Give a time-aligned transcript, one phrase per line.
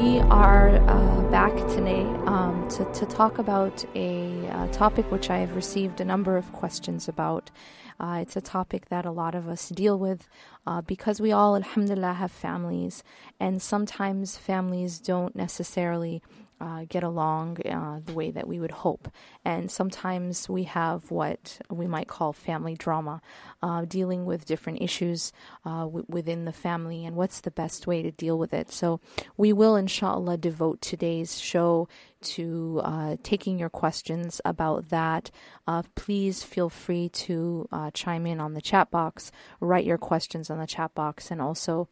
[0.00, 5.38] We are uh, back today um, to, to talk about a uh, topic which I
[5.38, 7.50] have received a number of questions about.
[7.98, 10.28] Uh, it's a topic that a lot of us deal with
[10.68, 13.02] uh, because we all, alhamdulillah, have families,
[13.40, 16.22] and sometimes families don't necessarily
[16.60, 19.08] uh, get along uh, the way that we would hope.
[19.44, 23.20] And sometimes we have what we might call family drama,
[23.62, 25.32] uh, dealing with different issues
[25.64, 28.70] uh, w- within the family and what's the best way to deal with it.
[28.70, 29.00] So
[29.36, 31.88] we will, inshallah, devote today's show
[32.20, 35.30] to uh, taking your questions about that.
[35.66, 40.58] Uh, please feel free to chime in on the chat box, write your questions on
[40.58, 41.88] the chat box, and also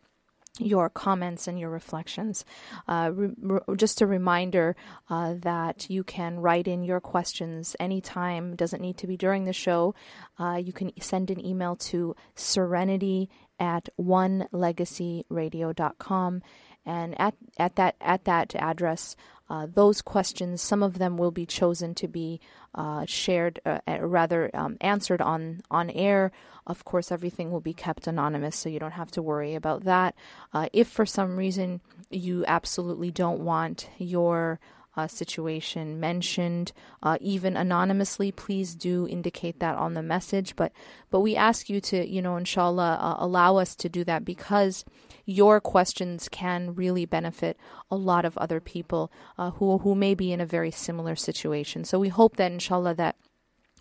[0.59, 2.45] your comments and your reflections.
[2.89, 4.75] Uh, re- re- just a reminder
[5.11, 9.53] uh, that you can write in your questions anytime, doesn't need to be during the
[9.53, 9.95] show.
[10.39, 16.43] Uh, you can send an email to serenity at onelegacyradio.com.
[16.89, 19.17] And at, at that at that address,
[19.49, 22.41] uh, those questions, some of them will be chosen to be
[22.75, 26.33] uh, shared, uh, rather um, answered on on air.
[26.67, 30.15] Of course, everything will be kept anonymous, so you don't have to worry about that.
[30.53, 31.81] Uh, if for some reason
[32.11, 34.59] you absolutely don't want your
[34.97, 40.57] uh, situation mentioned, uh, even anonymously, please do indicate that on the message.
[40.57, 40.73] But
[41.11, 44.85] but we ask you to, you know, inshallah, uh, allow us to do that because
[45.25, 47.59] your questions can really benefit
[47.91, 51.85] a lot of other people uh, who who may be in a very similar situation.
[51.85, 53.17] So we hope that inshallah that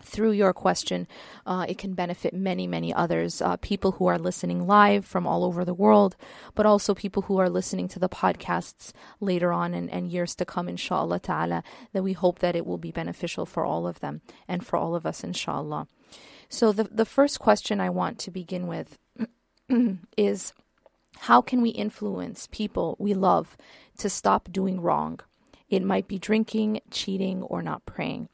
[0.02, 1.08] through your question,
[1.46, 3.40] uh, it can benefit many, many others.
[3.40, 6.16] Uh, people who are listening live from all over the world,
[6.54, 10.44] but also people who are listening to the podcasts later on and, and years to
[10.44, 14.20] come, inshallah ta'ala, that we hope that it will be beneficial for all of them
[14.46, 15.88] and for all of us, inshallah.
[16.48, 18.98] So, the, the first question I want to begin with
[20.16, 20.52] is
[21.20, 23.56] how can we influence people we love
[23.98, 25.20] to stop doing wrong?
[25.68, 28.28] It might be drinking, cheating, or not praying.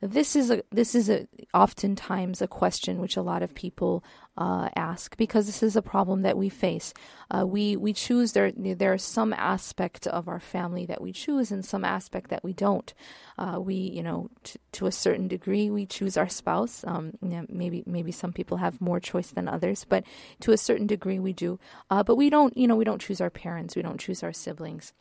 [0.00, 4.04] This is a this is a oftentimes a question which a lot of people
[4.36, 6.94] uh, ask because this is a problem that we face.
[7.32, 11.50] Uh, we we choose there there is some aspect of our family that we choose
[11.50, 12.94] and some aspect that we don't.
[13.38, 16.84] Uh, we you know t- to a certain degree we choose our spouse.
[16.86, 17.14] Um,
[17.48, 20.04] maybe maybe some people have more choice than others, but
[20.40, 21.58] to a certain degree we do.
[21.90, 23.74] Uh, but we don't you know we don't choose our parents.
[23.74, 24.92] We don't choose our siblings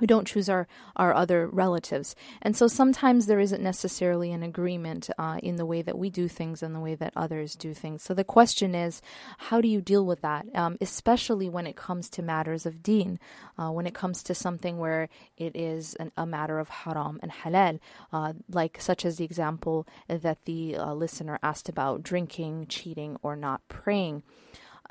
[0.00, 0.66] we don't choose our,
[0.96, 2.14] our other relatives.
[2.42, 6.28] And so sometimes there isn't necessarily an agreement uh, in the way that we do
[6.28, 8.02] things and the way that others do things.
[8.02, 9.02] So the question is,
[9.38, 13.18] how do you deal with that, um, especially when it comes to matters of deen,
[13.58, 17.32] uh, when it comes to something where it is an, a matter of haram and
[17.32, 17.80] halal,
[18.12, 23.36] uh, like such as the example that the uh, listener asked about drinking, cheating, or
[23.36, 24.22] not praying.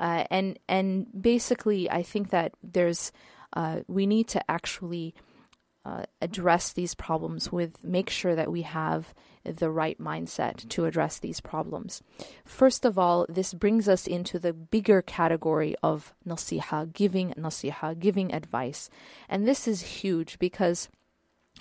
[0.00, 3.10] Uh, and and basically, I think that there's
[3.52, 5.14] uh, we need to actually
[5.84, 9.14] uh, address these problems with make sure that we have
[9.44, 12.02] the right mindset to address these problems.
[12.44, 18.34] First of all, this brings us into the bigger category of nasiha, giving nasiha, giving
[18.34, 18.90] advice.
[19.28, 20.88] And this is huge because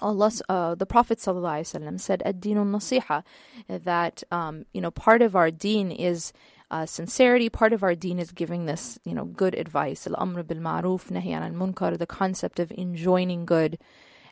[0.02, 3.24] Allah, uh, the Prophet said, "Ad-dinu nasiha,"
[3.68, 6.34] that um, you know part of our deen is
[6.70, 7.50] uh, sincerity.
[7.50, 10.08] Part of our deen is giving this, you know, good advice.
[10.08, 11.98] Al-amr bil ma'ruf, nahi munkar.
[11.98, 13.78] The concept of enjoining good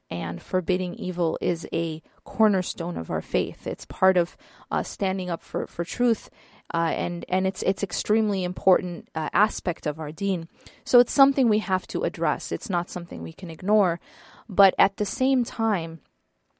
[0.09, 3.65] and forbidding evil is a cornerstone of our faith.
[3.65, 4.37] It's part of
[4.71, 6.29] uh, standing up for, for truth.
[6.73, 10.47] Uh, and and it's it's extremely important uh, aspect of our deen.
[10.83, 12.51] So it's something we have to address.
[12.51, 13.99] It's not something we can ignore.
[14.49, 15.99] But at the same time,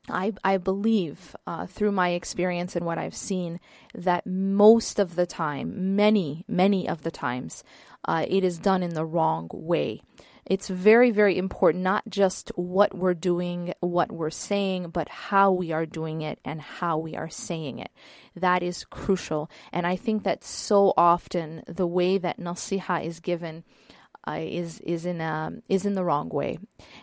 [0.10, 3.60] I, I believe uh, through my experience and what I've seen
[3.94, 7.64] that most of the time, many, many of the times,
[8.08, 10.02] uh, it is done in the wrong way.
[10.46, 15.72] It's very, very important, not just what we're doing, what we're saying, but how we
[15.72, 17.90] are doing it and how we are saying it.
[18.36, 19.50] That is crucial.
[19.74, 23.64] And I think that so often the way that nasiha is given
[24.28, 26.58] uh, is is in a, is in the wrong way.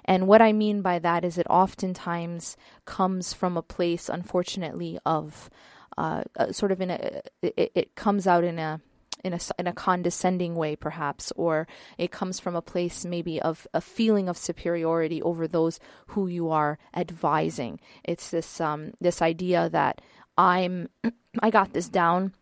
[0.04, 5.50] And what I mean by that is it oftentimes comes from a place, unfortunately, of
[5.96, 8.80] uh, uh, sort of in a it, it comes out in a
[9.24, 11.66] in a, in a condescending way, perhaps, or
[11.96, 15.78] it comes from a place maybe of a feeling of superiority over those
[16.08, 17.80] who you are advising.
[18.04, 20.00] It's this um, this idea that
[20.36, 20.88] I'm
[21.40, 22.34] I got this down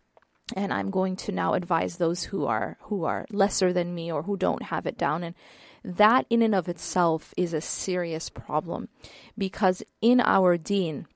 [0.55, 4.23] and I'm going to now advise those who are who are lesser than me or
[4.23, 5.23] who don't have it down.
[5.23, 5.35] And
[5.83, 8.89] that in and of itself is a serious problem
[9.37, 11.07] because in our deen,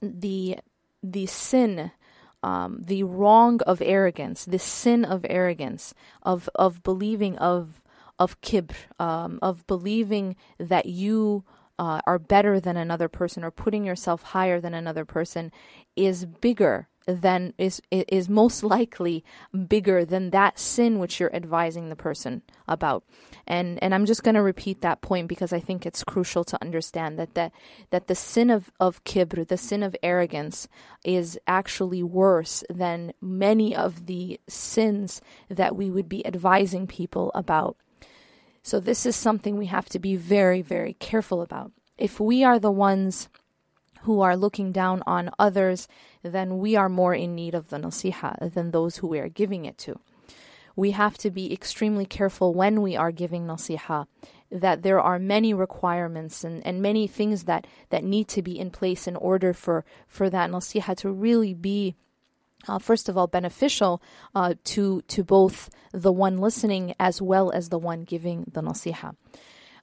[0.00, 0.58] the
[1.02, 1.92] the sin
[2.42, 7.80] um, the wrong of arrogance, the sin of arrogance, of of believing of
[8.18, 11.44] of kibr, um, of believing that you
[11.78, 15.52] uh, are better than another person or putting yourself higher than another person,
[15.96, 19.24] is bigger than is is most likely
[19.68, 23.04] bigger than that sin which you're advising the person about.
[23.46, 26.58] And and I'm just going to repeat that point because I think it's crucial to
[26.62, 27.52] understand that that
[27.90, 30.68] that the sin of of kibr, the sin of arrogance
[31.04, 37.76] is actually worse than many of the sins that we would be advising people about.
[38.62, 41.72] So this is something we have to be very very careful about.
[41.98, 43.28] If we are the ones
[44.02, 45.88] who are looking down on others,
[46.22, 49.64] then we are more in need of the nasiha than those who we are giving
[49.64, 49.98] it to.
[50.74, 54.06] We have to be extremely careful when we are giving nasiha
[54.50, 58.70] that there are many requirements and, and many things that, that need to be in
[58.70, 61.96] place in order for, for that nasiha to really be
[62.68, 64.00] uh, first of all, beneficial
[64.36, 69.16] uh, to to both the one listening as well as the one giving the nasiha.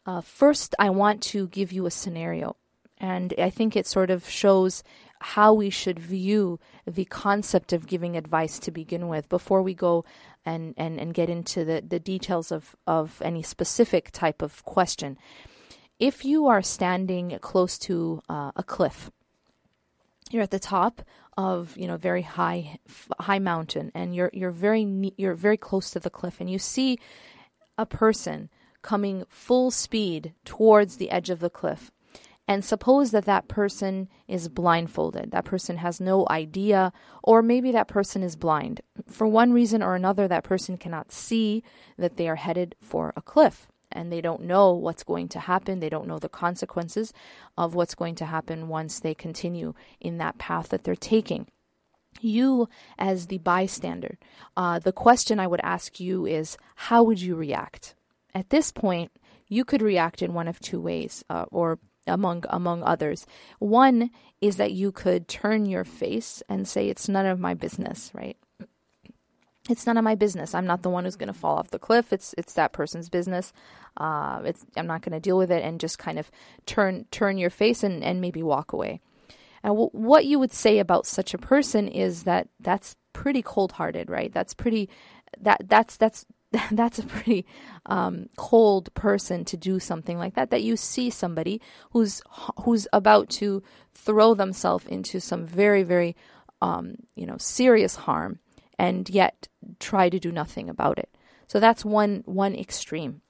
[0.06, 2.56] Uh, first, I want to give you a scenario.
[2.98, 4.84] And I think it sort of shows
[5.22, 10.06] how we should view the concept of giving advice to begin with before we go
[10.46, 15.18] and, and, and get into the, the details of, of any specific type of question.
[16.00, 19.12] If you are standing close to uh, a cliff,
[20.32, 21.02] you're at the top
[21.38, 22.80] of you know very high
[23.20, 27.00] high mountain and you're you're very you're very close to the cliff and you see
[27.78, 28.50] a person
[28.82, 31.92] coming full speed towards the edge of the cliff
[32.50, 35.30] and suppose that that person is blindfolded.
[35.30, 36.92] That person has no idea,
[37.22, 38.82] or maybe that person is blind.
[39.08, 41.64] For one reason or another, that person cannot see
[42.00, 45.80] that they are headed for a cliff and they don't know what's going to happen.
[45.80, 47.14] They don't know the consequences
[47.56, 51.46] of what's going to happen once they continue in that path that they're taking.
[52.20, 52.68] You,
[52.98, 54.18] as the bystander,
[54.58, 57.94] uh, the question I would ask you is how would you react?
[58.34, 59.12] At this point,
[59.48, 61.80] you could react in one of two ways, uh, or
[62.10, 63.26] among among others.
[63.60, 64.10] One
[64.42, 68.38] is that you could turn your face and say it's none of my business, right?
[69.70, 70.56] It's none of my business.
[70.56, 72.12] I'm not the one who's going to fall off the cliff.
[72.12, 73.54] It's it's that person's business.
[73.98, 76.32] Uh, it's I'm not going to deal with it and just kind of
[76.66, 79.00] turn turn your face and and maybe walk away.
[79.62, 84.10] And w- what you would say about such a person is that that's pretty cold-hearted,
[84.10, 84.34] right?
[84.34, 84.90] That's pretty
[85.40, 86.26] that that's that's
[86.72, 87.46] that's a pretty
[87.86, 90.50] um, cold person to do something like that.
[90.50, 91.62] That you see somebody
[91.92, 92.22] who's
[92.64, 93.62] who's about to
[93.94, 96.16] throw themselves into some very very
[96.62, 98.40] um, you know serious harm,
[98.80, 99.48] and yet
[99.80, 101.16] try to do nothing about it.
[101.48, 103.22] So that's one one extreme.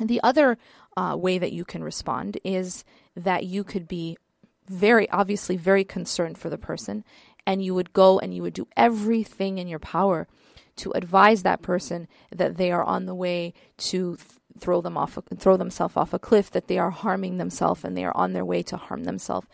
[0.00, 0.58] And the other
[0.96, 2.84] uh, way that you can respond is
[3.16, 4.16] that you could be
[4.68, 7.04] very obviously very concerned for the person,
[7.44, 10.28] and you would go and you would do everything in your power
[10.76, 14.28] to advise that person that they are on the way to th-
[14.58, 18.04] throw them off, throw themselves off a cliff, that they are harming themselves and they
[18.04, 19.46] are on their way to harm themselves.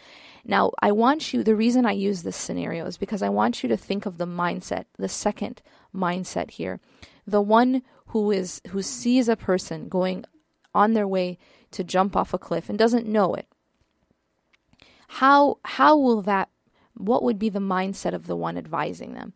[0.45, 3.69] Now, I want you, the reason I use this scenario is because I want you
[3.69, 5.63] to think of the mindset, the second
[5.95, 6.81] mindset here.
[7.27, 10.25] The one who is, who sees a person going
[10.75, 11.39] on their way
[11.73, 13.47] to jump off a cliff and doesn't know it.
[15.09, 16.49] How, how will that,
[16.95, 19.35] what would be the mindset of the one advising them?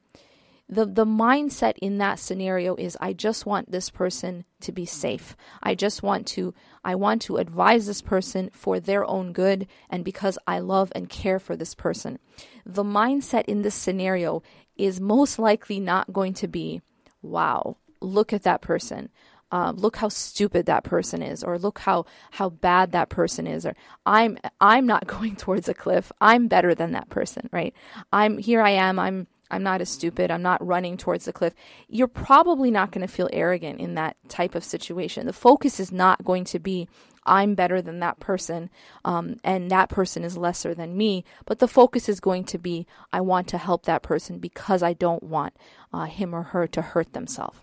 [0.72, 5.36] The the mindset in that scenario is I just want this person to be safe.
[5.62, 10.02] I just want to I want to advise this person for their own good and
[10.02, 12.18] because I love and care for this person.
[12.64, 14.42] The mindset in this scenario
[14.74, 16.80] is most likely not going to be,
[17.20, 19.10] wow, look at that person.
[19.50, 23.66] Uh, look how stupid that person is, or look how how bad that person is,
[23.66, 23.76] or
[24.06, 26.10] I'm I'm not going towards a cliff.
[26.18, 27.74] I'm better than that person, right?
[28.10, 28.62] I'm here.
[28.62, 28.98] I am.
[28.98, 30.30] I'm I'm not as stupid.
[30.30, 31.54] I'm not running towards the cliff.
[31.86, 35.26] You're probably not going to feel arrogant in that type of situation.
[35.26, 36.88] The focus is not going to be,
[37.24, 38.70] I'm better than that person,
[39.04, 41.24] um, and that person is lesser than me.
[41.44, 44.94] But the focus is going to be, I want to help that person because I
[44.94, 45.54] don't want
[45.92, 47.58] uh, him or her to hurt themselves.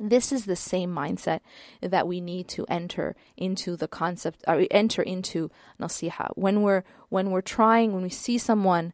[0.00, 1.40] This is the same mindset
[1.82, 6.30] that we need to enter into the concept, or enter into nasiha.
[6.36, 8.92] When we're when we're trying, when we see someone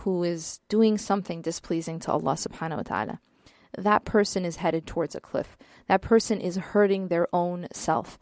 [0.00, 3.20] who is doing something displeasing to Allah subhanahu wa ta'ala,
[3.76, 5.56] that person is headed towards a cliff.
[5.88, 8.18] That person is hurting their own self.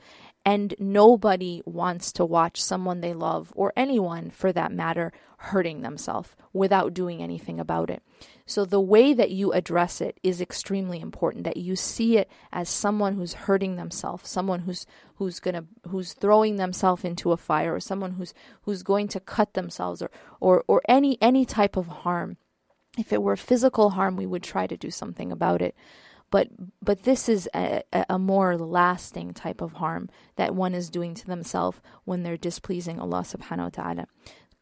[0.49, 6.35] And nobody wants to watch someone they love, or anyone for that matter, hurting themselves
[6.55, 8.03] without doing anything about it.
[8.47, 12.71] So the way that you address it is extremely important that you see it as
[12.71, 14.87] someone who's hurting themselves, someone who's
[15.17, 19.53] who's to who's throwing themselves into a fire or someone who's who's going to cut
[19.53, 22.39] themselves or or or any any type of harm.
[22.97, 25.77] If it were physical harm, we would try to do something about it
[26.31, 26.49] but
[26.83, 31.27] but this is a, a more lasting type of harm that one is doing to
[31.27, 34.07] themselves when they're displeasing Allah subhanahu wa ta'ala.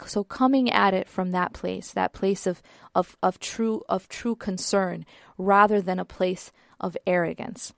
[0.06, 2.62] So coming at it from that place that place of,
[2.94, 5.04] of, of true of true concern
[5.38, 7.73] rather than a place of arrogance.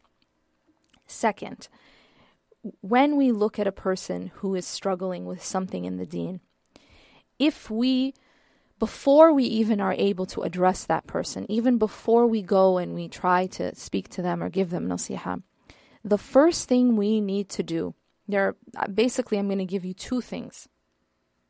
[1.07, 1.69] Second
[2.81, 6.41] when we look at a person who is struggling with something in the deen
[7.39, 8.15] if we
[8.79, 13.09] before we even are able to address that person even before we go and we
[13.09, 15.43] try to speak to them or give them nasiha
[16.05, 17.95] the first thing we need to do
[18.27, 20.69] there uh, basically i'm going to give you two things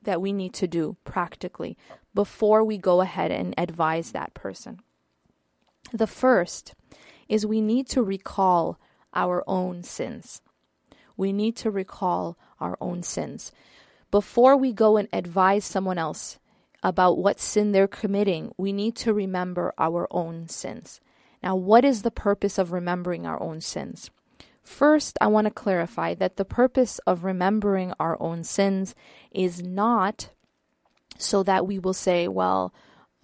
[0.02, 1.76] that we need to do practically
[2.14, 4.80] before we go ahead and advise that person.
[5.92, 6.74] The first
[7.28, 8.80] is we need to recall
[9.14, 10.40] our own sins.
[11.16, 13.52] We need to recall our own sins.
[14.10, 16.38] Before we go and advise someone else
[16.82, 21.00] about what sin they're committing, we need to remember our own sins.
[21.42, 24.10] Now, what is the purpose of remembering our own sins?
[24.62, 28.94] First, I want to clarify that the purpose of remembering our own sins
[29.30, 30.30] is not
[31.16, 32.74] so that we will say, well,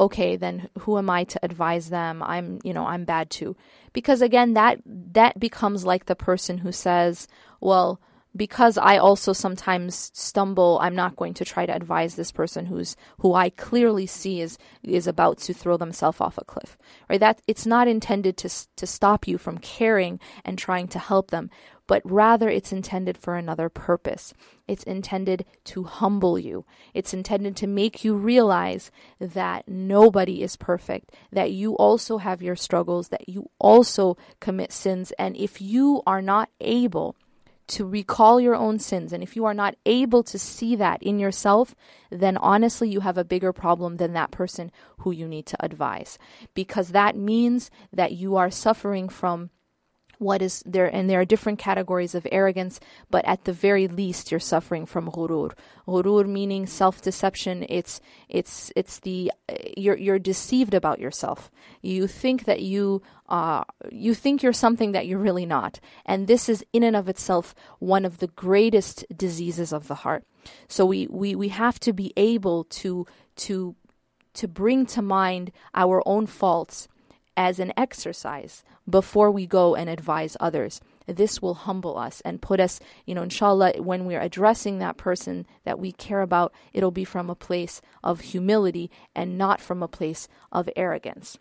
[0.01, 2.23] okay, then who am I to advise them?
[2.23, 3.57] I'm, you know, I'm bad too.
[3.93, 7.29] Because again, that that becomes like the person who says,
[7.61, 8.01] well,
[8.37, 12.97] because I also sometimes stumble, I'm not going to try to advise this person who's
[13.19, 16.77] who I clearly see is is about to throw themselves off a cliff.
[17.09, 17.21] Right?
[17.21, 21.49] That it's not intended to to stop you from caring and trying to help them,
[21.87, 24.35] but rather it's intended for another purpose.
[24.67, 26.65] It's intended to humble you.
[26.93, 32.57] It's intended to make you realize that nobody is perfect, that you also have your
[32.57, 37.15] struggles, that you also commit sins, and if you are not able
[37.67, 39.13] to recall your own sins.
[39.13, 41.75] And if you are not able to see that in yourself,
[42.11, 46.19] then honestly, you have a bigger problem than that person who you need to advise.
[46.55, 49.51] Because that means that you are suffering from
[50.19, 52.81] what is there and there are different categories of arrogance
[53.11, 55.53] but at the very least you're suffering from ghurur.
[55.87, 57.67] Ghurur meaning self-deception.
[57.69, 59.33] It's it's it's the
[59.77, 61.51] you're you're deceived about yourself.
[61.83, 65.81] You think that you uh you think you're something that you're really not.
[66.07, 70.25] And this is in and of itself one of the greatest diseases of the heart.
[70.69, 73.07] So we we we have to be able to
[73.37, 73.75] to
[74.35, 76.89] to bring to mind our own faults
[77.37, 80.81] as an exercise before we go and advise others.
[81.07, 85.47] This will humble us and put us, you know, inshallah, when we're addressing that person
[85.65, 89.89] that we care about, it'll be from a place of humility and not from a
[89.89, 91.39] place of arrogance.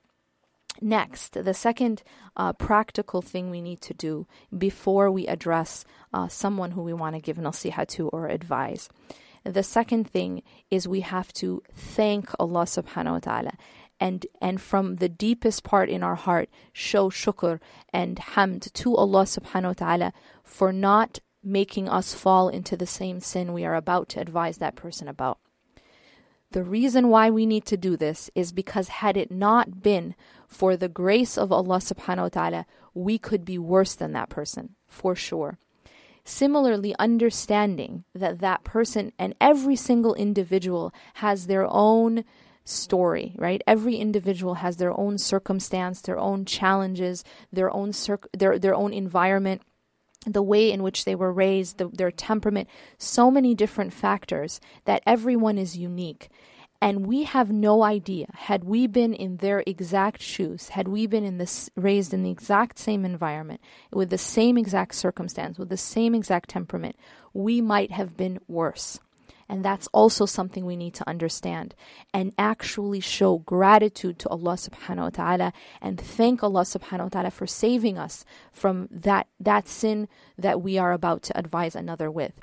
[0.81, 2.03] Next, the second
[2.35, 7.15] uh, practical thing we need to do before we address uh, someone who we want
[7.15, 8.89] to give nasiha to or advise.
[9.45, 13.51] The second thing is we have to thank Allah subhanahu wa ta'ala
[13.99, 17.59] and and from the deepest part in our heart show shukr
[17.91, 23.19] and hamd to Allah subhanahu wa ta'ala for not making us fall into the same
[23.19, 25.39] sin we are about to advise that person about.
[26.51, 30.13] The reason why we need to do this is because had it not been
[30.47, 34.75] for the grace of Allah subhanahu wa ta'ala, we could be worse than that person,
[34.87, 35.57] for sure.
[36.23, 42.23] Similarly, understanding that that person and every single individual has their own
[42.65, 43.61] story, right?
[43.67, 47.91] Every individual has their own circumstance, their own challenges, their own
[48.37, 49.61] their their own environment,
[50.25, 55.03] the way in which they were raised, the, their temperament, so many different factors that
[55.05, 56.29] everyone is unique.
[56.81, 61.23] And we have no idea, had we been in their exact shoes, had we been
[61.23, 63.61] in this raised in the exact same environment,
[63.93, 66.97] with the same exact circumstance, with the same exact temperament,
[67.33, 68.99] we might have been worse.
[69.49, 71.75] And that's also something we need to understand
[72.13, 77.31] and actually show gratitude to Allah subhanahu wa ta'ala and thank Allah subhanahu wa ta'ala
[77.31, 80.07] for saving us from that, that sin
[80.37, 82.33] that we are about to advise another with.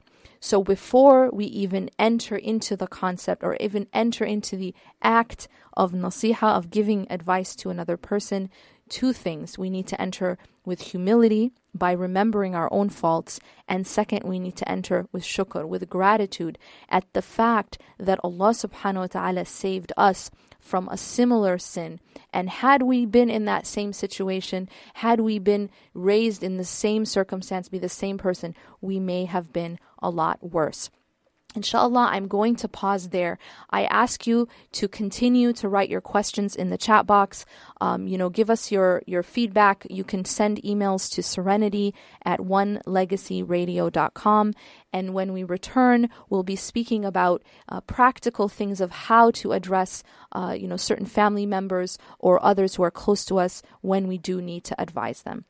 [0.41, 5.93] So before we even enter into the concept or even enter into the act of
[5.93, 8.51] nasiha, of giving advice to another person,
[8.91, 9.59] two things.
[9.59, 13.41] We need to enter with humility by remembering our own faults.
[13.69, 16.59] And second, we need to enter with shukr, with gratitude
[16.89, 22.01] at the fact that Allah subhanahu wa ta'ala saved us from a similar sin.
[22.33, 27.05] And had we been in that same situation, had we been raised in the same
[27.05, 30.91] circumstance, be the same person, we may have been a lot worse.
[31.57, 33.39] Inshallah, I'm going to pause there.
[33.71, 37.45] I ask you to continue to write your questions in the chat box.
[37.81, 39.85] Um, you know, give us your, your feedback.
[39.91, 41.93] You can send emails to serenity
[42.25, 44.55] at onelegacyradio.com.
[44.93, 50.05] And when we return, we'll be speaking about uh, practical things of how to address,
[50.31, 54.19] uh, you know, certain family members or others who are close to us when we
[54.19, 55.47] do need to advise them.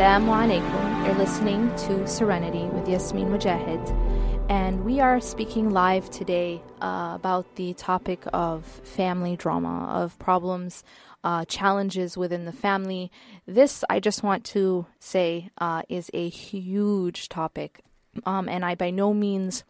[0.00, 1.06] Assalamu alaikum.
[1.06, 7.56] You're listening to Serenity with Yasmin Mogahed, and we are speaking live today uh, about
[7.56, 10.84] the topic of family drama, of problems,
[11.22, 13.12] uh, challenges within the family.
[13.44, 17.82] This, I just want to say, uh, is a huge topic,
[18.24, 19.64] um, and I by no means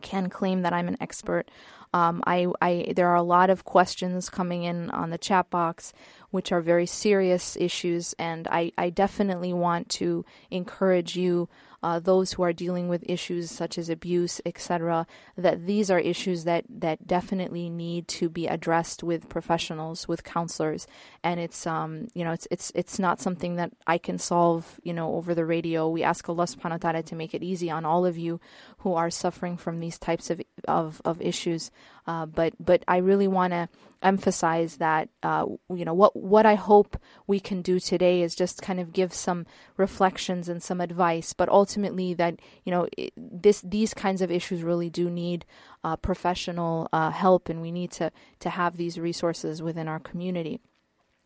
[0.00, 1.50] can claim that I'm an expert.
[1.92, 5.92] Um, I, I, there are a lot of questions coming in on the chat box
[6.36, 8.14] which are very serious issues.
[8.18, 11.48] And I, I definitely want to encourage you
[11.82, 16.44] uh, those who are dealing with issues such as abuse, etc., that these are issues
[16.44, 20.86] that, that definitely need to be addressed with professionals, with counselors,
[21.22, 24.92] and it's um you know it's it's it's not something that I can solve you
[24.92, 25.88] know over the radio.
[25.88, 28.40] We ask Allah Subhanahu wa Taala to make it easy on all of you
[28.78, 31.70] who are suffering from these types of of, of issues.
[32.06, 33.68] Uh, but but I really want to
[34.02, 36.96] emphasize that uh, you know what what I hope
[37.26, 39.46] we can do today is just kind of give some
[39.76, 44.62] reflections and some advice, but ultimately that you know it, this these kinds of issues
[44.62, 45.44] really do need
[45.82, 50.60] uh, professional uh, help, and we need to to have these resources within our community.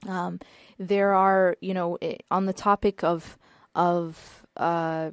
[0.08, 0.40] Um,
[0.78, 1.98] there are you know
[2.30, 3.36] on the topic of
[3.74, 5.10] of uh,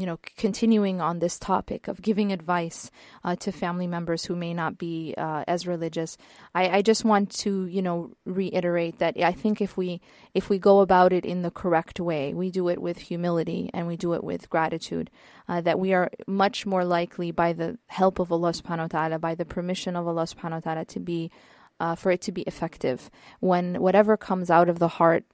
[0.00, 2.90] you know, continuing on this topic of giving advice
[3.22, 6.16] uh, to family members who may not be uh, as religious,
[6.54, 10.00] I, I, just want to, you know, reiterate that I think if we
[10.32, 13.86] if we go about it in the correct way, we do it with humility and
[13.86, 15.10] we do it with gratitude,
[15.48, 19.20] uh, that we are much more likely, by the help of Allah Subhanahu wa Taala,
[19.20, 21.30] by the permission of Allah Subhanahu wa Taala, to be
[21.78, 23.10] uh, for it to be effective.
[23.40, 25.24] When whatever comes out of the heart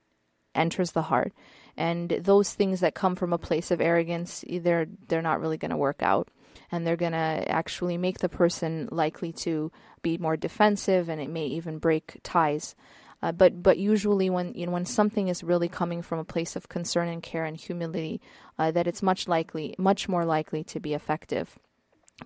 [0.56, 1.32] enters the heart
[1.76, 5.70] and those things that come from a place of arrogance they're they're not really going
[5.70, 6.28] to work out.
[6.72, 9.70] And they're going to actually make the person likely to
[10.02, 12.74] be more defensive and it may even break ties.
[13.22, 16.54] Uh, but but usually when you know when something is really coming from a place
[16.54, 18.20] of concern and care and humility
[18.58, 21.58] uh, that it's much likely much more likely to be effective.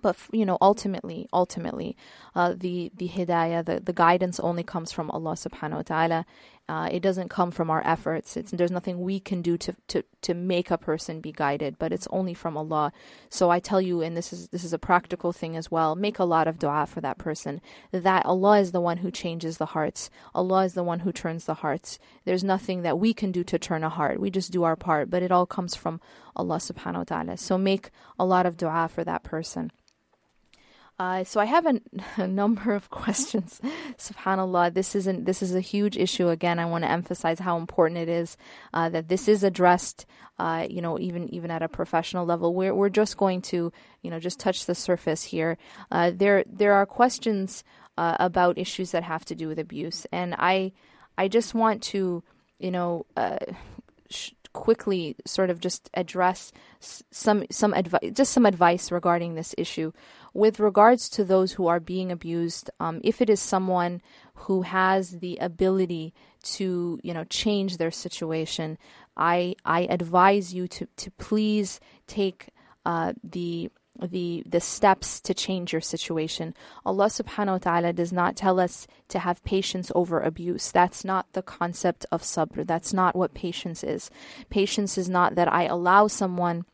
[0.01, 1.95] But you know ultimately ultimately
[2.35, 6.25] uh, the the hidayah the, the guidance only comes from Allah subhanahu wa ta'ala
[6.71, 8.37] uh, it doesn't come from our efforts.
[8.37, 11.91] It's there's nothing we can do to, to to make a person be guided but
[11.91, 12.93] it's only from Allah.
[13.29, 16.17] So I tell you and this is this is a practical thing as well make
[16.17, 17.59] a lot of dua for that person.
[17.91, 20.09] That Allah is the one who changes the hearts.
[20.33, 21.99] Allah is the one who turns the hearts.
[22.23, 24.21] There's nothing that we can do to turn a heart.
[24.21, 25.99] We just do our part but it all comes from
[26.37, 27.35] Allah subhanahu wa ta'ala.
[27.35, 29.71] So make a lot of dua for that person
[30.99, 31.65] uh, so I have
[32.17, 33.59] a, number of questions.
[33.97, 36.29] Subhanallah, this isn't this is a huge issue.
[36.29, 38.37] Again, I want to emphasize how important it is
[38.73, 40.05] uh, that this is addressed.
[40.37, 44.11] Uh, you know, even even at a professional level, we're we're just going to you
[44.11, 45.57] know just touch the surface here.
[45.91, 47.63] Uh, there there are questions
[47.97, 50.71] uh, about issues that have to do with abuse, and I
[51.17, 52.23] I just want to
[52.59, 53.05] you know.
[54.09, 56.51] Sh- quickly sort of just address
[56.81, 59.93] some some advice just some advice regarding this issue
[60.33, 64.01] with regards to those who are being abused, um, if it is someone
[64.35, 66.13] who has the ability
[66.43, 68.77] to, you know, change their situation,
[69.17, 72.49] I I advise you to to please take
[72.85, 76.55] uh, the the the steps to change your situation.
[76.85, 80.71] Allah subhanahu wa ta'ala does not tell us to have patience over abuse.
[80.71, 82.65] That's not the concept of sabr.
[82.65, 84.09] That's not what patience is.
[84.49, 86.65] Patience is not that I allow someone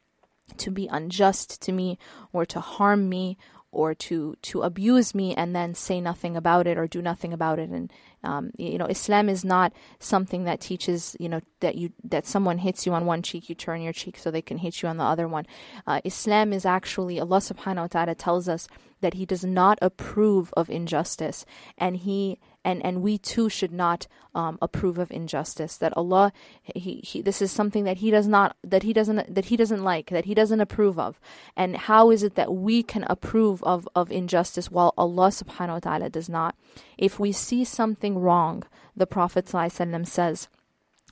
[0.57, 1.97] to be unjust to me
[2.31, 3.37] or to harm me
[3.71, 7.59] or to to abuse me and then say nothing about it or do nothing about
[7.59, 7.69] it.
[7.69, 7.91] And
[8.23, 12.59] um, you know Islam is not something that teaches you know that you that someone
[12.59, 14.97] hits you on one cheek you turn your cheek so they can hit you on
[14.97, 15.45] the other one.
[15.85, 18.67] Uh, Islam is actually Allah subhanahu wa ta'ala tells us
[19.01, 21.45] that he does not approve of injustice
[21.77, 26.33] and he and and we too should not um, approve of injustice that Allah
[26.63, 29.83] he, he this is something that he does not that he doesn't that he doesn't
[29.83, 31.19] like that he doesn't approve of.
[31.55, 35.79] And how is it that we can approve of of injustice while Allah subhanahu wa
[35.79, 36.55] ta'ala does not?
[36.97, 38.63] If we see something wrong
[38.95, 40.47] the prophet ﷺ says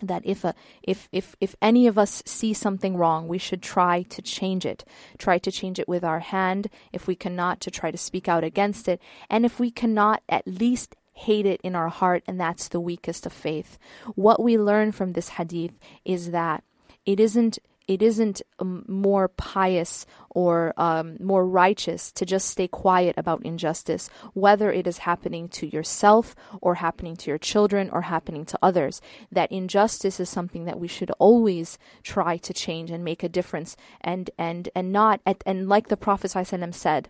[0.01, 0.53] that if a
[0.83, 4.83] if if if any of us see something wrong we should try to change it
[5.17, 8.43] try to change it with our hand if we cannot to try to speak out
[8.43, 12.67] against it and if we cannot at least hate it in our heart, and that's
[12.67, 13.79] the weakest of faith.
[14.15, 16.63] What we learn from this hadith is that
[17.05, 23.15] it isn't it isn't um, more pious or um, more righteous to just stay quiet
[23.17, 28.45] about injustice, whether it is happening to yourself or happening to your children or happening
[28.45, 29.01] to others.
[29.31, 33.77] That injustice is something that we should always try to change and make a difference,
[34.01, 37.09] and and and not at, and like the Prophet said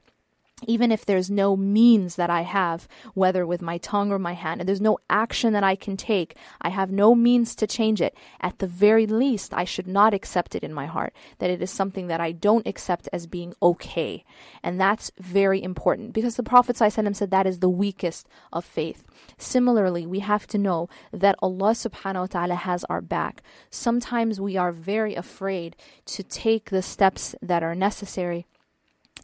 [0.64, 4.62] even if there's no means that I have, whether with my tongue or my hand,
[4.62, 8.16] and there's no action that I can take, I have no means to change it,
[8.40, 11.70] at the very least, I should not accept it in my heart, that it is
[11.72, 14.24] something that I don't accept as being okay.
[14.64, 19.04] And that's very important because the Prophet ﷺ said that is the weakest of faith.
[19.38, 23.42] Similarly, we have to know that Allah subhanahu wa ta'ala has our back.
[23.70, 28.48] Sometimes we are very afraid to take the steps that are necessary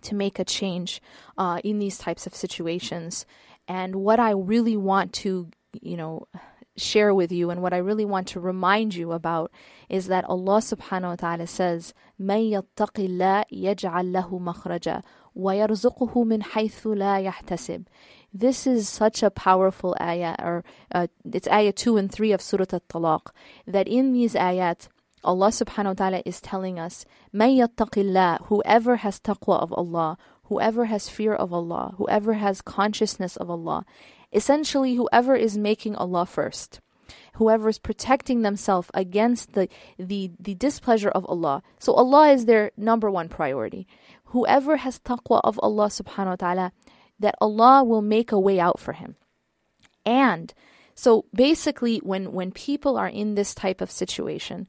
[0.02, 1.02] to make a change
[1.38, 3.26] uh, in these types of situations.
[3.68, 5.50] And what I really want to,
[5.80, 6.28] you know,
[6.76, 9.50] share with you and what I really want to remind you about
[9.88, 15.02] is that Allah subhanahu wa ta'ala says, مَن يَتَّقِ اللَّهِ يَجْعَل لَهُ مَخْرَجًا
[15.36, 17.86] وَيَرْزُقُهُ مِنْ حَيْثُ لَا يَحْتَسِبُ
[18.32, 22.66] This is such a powerful ayah, or uh, it's ayah 2 and 3 of Surah
[22.72, 23.28] At-Talaq,
[23.66, 24.88] that in these ayat,
[25.24, 30.84] Allah subhanahu wa ta'ala is telling us, مَن يَتَّقِ Whoever has taqwa of Allah, whoever
[30.86, 33.84] has fear of Allah, whoever has consciousness of Allah,
[34.32, 36.80] essentially whoever is making Allah first,
[37.34, 41.62] whoever is protecting themselves against the, the, the displeasure of Allah.
[41.80, 43.86] So Allah is their number one priority.
[44.26, 46.72] Whoever has taqwa of Allah subhanahu wa ta'ala,
[47.18, 49.16] that Allah will make a way out for him.
[50.04, 50.52] And
[50.94, 54.66] so basically when when people are in this type of situation,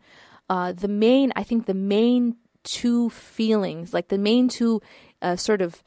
[0.49, 4.81] uh, the main, I think the main two feelings, like the main two
[5.21, 5.83] uh, sort of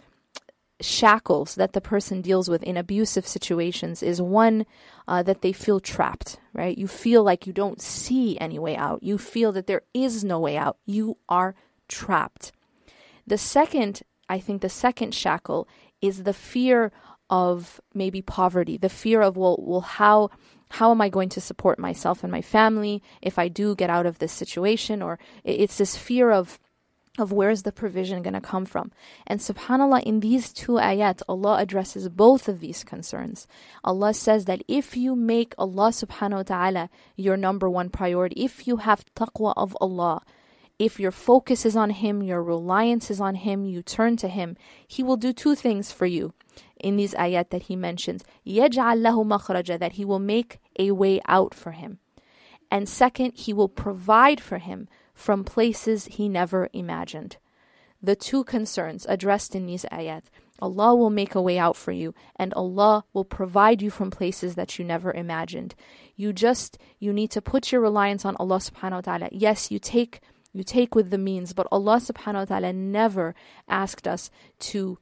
[0.81, 4.65] shackles that the person deals with in abusive situations is one
[5.07, 6.77] uh, that they feel trapped, right?
[6.77, 9.01] You feel like you don't see any way out.
[9.01, 10.77] You feel that there is no way out.
[10.85, 11.55] You are
[11.87, 12.51] trapped.
[13.25, 15.67] The second, I think the second shackle
[16.01, 16.91] is the fear
[17.29, 20.29] of maybe poverty, the fear of, well, well, how
[20.74, 24.06] how am I going to support myself and my family if I do get out
[24.06, 25.02] of this situation?
[25.02, 26.58] Or it's this fear of
[27.18, 28.92] of where is the provision going to come from.
[29.26, 33.46] And subhanAllah, in these two ayat, Allah addresses both of these concerns.
[33.84, 38.66] Allah says that if you make Allah subhanahu wa ta'ala your number one priority, if
[38.66, 40.22] you have taqwa of Allah,
[40.78, 44.56] if your focus is on Him, your reliance is on Him, you turn to Him,
[44.86, 46.32] He will do two things for you
[46.78, 48.24] in these ayat that He mentions.
[48.46, 51.99] يَجْعَلْ لَهُ مَخْرَجًا That He will make a way out for him.
[52.71, 57.37] And second, He will provide for him from places he never imagined.
[58.01, 60.23] The two concerns addressed in these ayat
[60.59, 64.55] Allah will make a way out for you, and Allah will provide you from places
[64.55, 65.75] that you never imagined.
[66.15, 69.29] You just you need to put your reliance on Allah subhanahu wa ta'ala.
[69.31, 70.21] Yes, you take
[70.53, 73.35] you take with the means, but Allah subhanahu wa ta'ala never
[73.67, 74.97] asked us to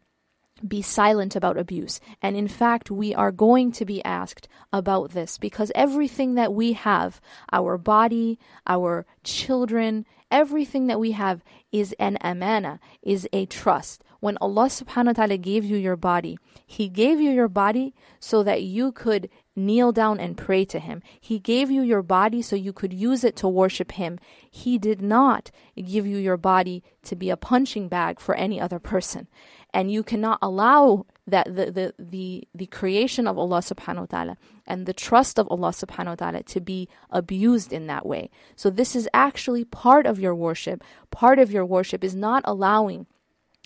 [0.67, 1.99] be silent about abuse.
[2.21, 6.73] And in fact, we are going to be asked about this because everything that we
[6.73, 7.19] have,
[7.52, 14.04] our body, our children, everything that we have is an amana, is a trust.
[14.19, 18.41] When Allah subhanahu wa ta'ala gave you your body, He gave you your body so
[18.43, 21.02] that you could kneel down and pray to Him.
[21.19, 24.17] He gave you your body so you could use it to worship Him.
[24.49, 28.80] He did not give you your body to be a punching bag for any other
[28.80, 29.28] person
[29.74, 34.38] and you cannot allow that the, the, the, the creation of Allah subhanahu wa ta'ala
[34.68, 38.30] and the trust of Allah subhanahu wa ta'ala to be abused in that way.
[38.56, 40.84] So this is actually part of your worship.
[41.12, 43.08] Part of your worship is not allowing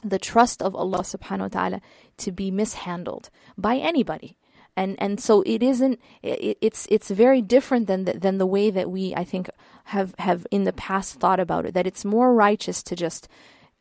[0.04, 1.82] the trust of Allah subhanahu wa ta'ala
[2.17, 4.38] to be mishandled by anybody.
[4.76, 8.70] And and so it isn't it, it's it's very different than the, than the way
[8.70, 9.50] that we I think
[9.86, 13.28] have have in the past thought about it that it's more righteous to just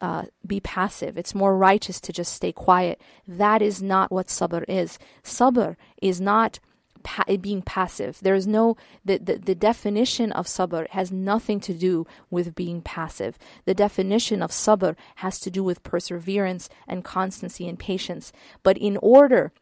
[0.01, 1.17] uh, be passive.
[1.17, 3.01] It's more righteous to just stay quiet.
[3.27, 4.99] That is not what sabr is.
[5.25, 6.59] Sabr is not
[7.03, 8.19] pa- being passive.
[8.21, 12.83] There is no the, the the definition of sabr has nothing to do with being
[12.83, 13.39] passive.
[13.65, 18.33] The definition of sabr has to do with perseverance and constancy and patience.
[18.63, 19.53] But in order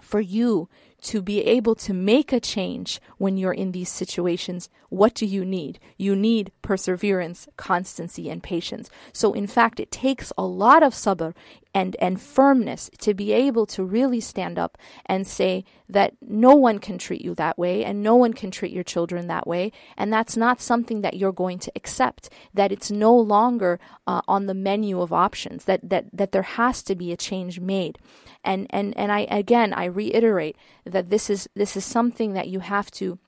[0.00, 0.68] for you
[1.02, 5.44] to be able to make a change when you're in these situations, what do you
[5.44, 5.78] need?
[5.96, 8.90] You need perseverance, constancy, and patience.
[9.12, 11.34] So, in fact, it takes a lot of sabr
[11.74, 16.78] and, and firmness to be able to really stand up and say that no one
[16.78, 19.72] can treat you that way and no one can treat your children that way.
[19.96, 24.46] And that's not something that you're going to accept, that it's no longer uh, on
[24.46, 27.98] the menu of options, that, that, that there has to be a change made.
[28.44, 32.60] And, and, and I, again, I reiterate that this is, this is something that you
[32.60, 33.18] have to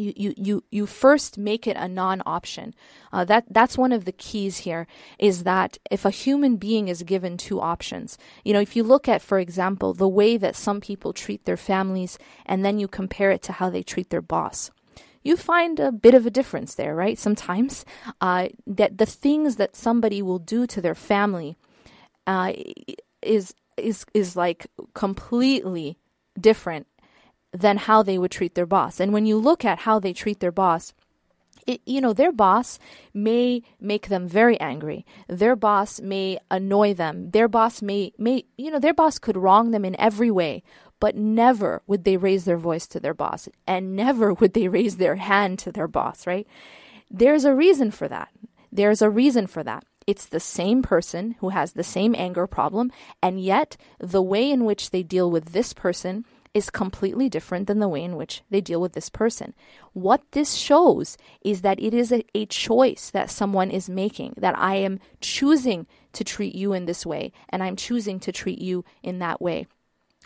[0.00, 2.74] you, you, you, you first make it a non-option.
[3.12, 4.86] Uh, that that's one of the keys here
[5.18, 9.08] is that if a human being is given two options, you know, if you look
[9.08, 13.30] at, for example, the way that some people treat their families, and then you compare
[13.30, 14.70] it to how they treat their boss,
[15.22, 17.18] you find a bit of a difference there, right?
[17.18, 17.84] Sometimes
[18.20, 21.56] uh, that the things that somebody will do to their family
[22.26, 22.52] uh,
[23.22, 25.98] is is is like completely
[26.38, 26.86] different
[27.52, 29.00] than how they would treat their boss.
[29.00, 30.92] And when you look at how they treat their boss,
[31.66, 32.78] it, you know, their boss
[33.12, 35.04] may make them very angry.
[35.28, 37.30] Their boss may annoy them.
[37.30, 40.62] Their boss may, may, you know, their boss could wrong them in every way,
[41.00, 44.96] but never would they raise their voice to their boss and never would they raise
[44.96, 46.46] their hand to their boss, right?
[47.10, 48.30] There's a reason for that.
[48.72, 49.84] There's a reason for that.
[50.06, 52.90] It's the same person who has the same anger problem,
[53.22, 57.78] and yet the way in which they deal with this person is completely different than
[57.78, 59.54] the way in which they deal with this person.
[59.92, 64.58] What this shows is that it is a, a, choice that someone is making, that
[64.58, 68.84] I am choosing to treat you in this way, and I'm choosing to treat you
[69.02, 69.66] in that way.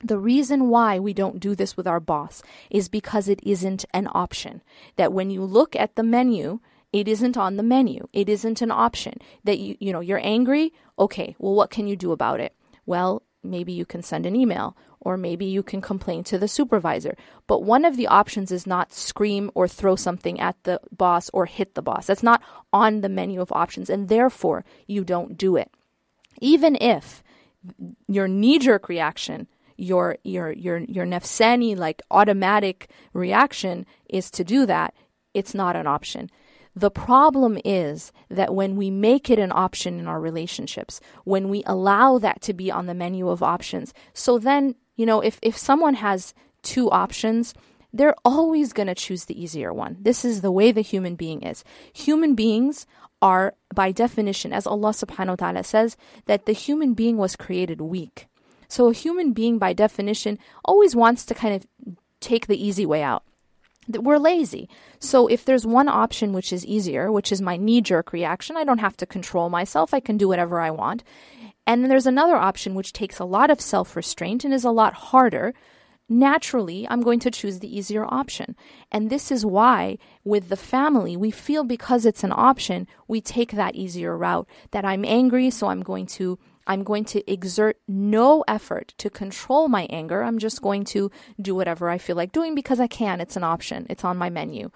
[0.03, 4.09] The reason why we don't do this with our boss is because it isn't an
[4.13, 4.63] option.
[4.97, 6.61] That when you look at the menu,
[6.93, 8.09] it isn't on the menu.
[8.13, 9.19] It isn't an option.
[9.45, 10.73] That you, you know, you're angry.
[10.99, 12.55] Okay, well, what can you do about it?
[12.87, 17.17] Well, maybe you can send an email or maybe you can complain to the supervisor.
[17.47, 21.47] But one of the options is not scream or throw something at the boss or
[21.47, 22.07] hit the boss.
[22.07, 25.71] That's not on the menu of options, and therefore you don't do it.
[26.41, 27.23] Even if
[28.09, 34.67] your knee jerk reaction, your your your your nafsani like automatic reaction is to do
[34.67, 34.95] that,
[35.35, 36.31] it's not an option.
[36.77, 41.63] The problem is that when we make it an option in our relationships, when we
[41.67, 45.57] allow that to be on the menu of options, so then you know, if, if
[45.57, 47.55] someone has two options,
[47.93, 49.97] they're always going to choose the easier one.
[50.01, 51.65] This is the way the human being is.
[51.93, 52.87] Human beings
[53.23, 57.81] are, by definition, as Allah subhanahu wa ta'ala says, that the human being was created
[57.81, 58.27] weak.
[58.69, 63.03] So a human being, by definition, always wants to kind of take the easy way
[63.03, 63.23] out.
[63.89, 64.69] We're lazy.
[64.99, 68.65] So if there's one option which is easier, which is my knee jerk reaction, I
[68.65, 69.93] don't have to control myself.
[69.93, 71.05] I can do whatever I want.
[71.67, 74.71] And then there's another option which takes a lot of self restraint and is a
[74.71, 75.55] lot harder.
[76.09, 78.57] Naturally, I'm going to choose the easier option.
[78.93, 83.53] And this is why, with the family, we feel because it's an option, we take
[83.53, 84.47] that easier route.
[84.73, 89.69] That I'm angry, so I'm going to I'm going to exert no effort to control
[89.69, 90.23] my anger.
[90.23, 93.21] I'm just going to do whatever I feel like doing because I can.
[93.21, 93.87] It's an option.
[93.91, 94.71] It's on my menu.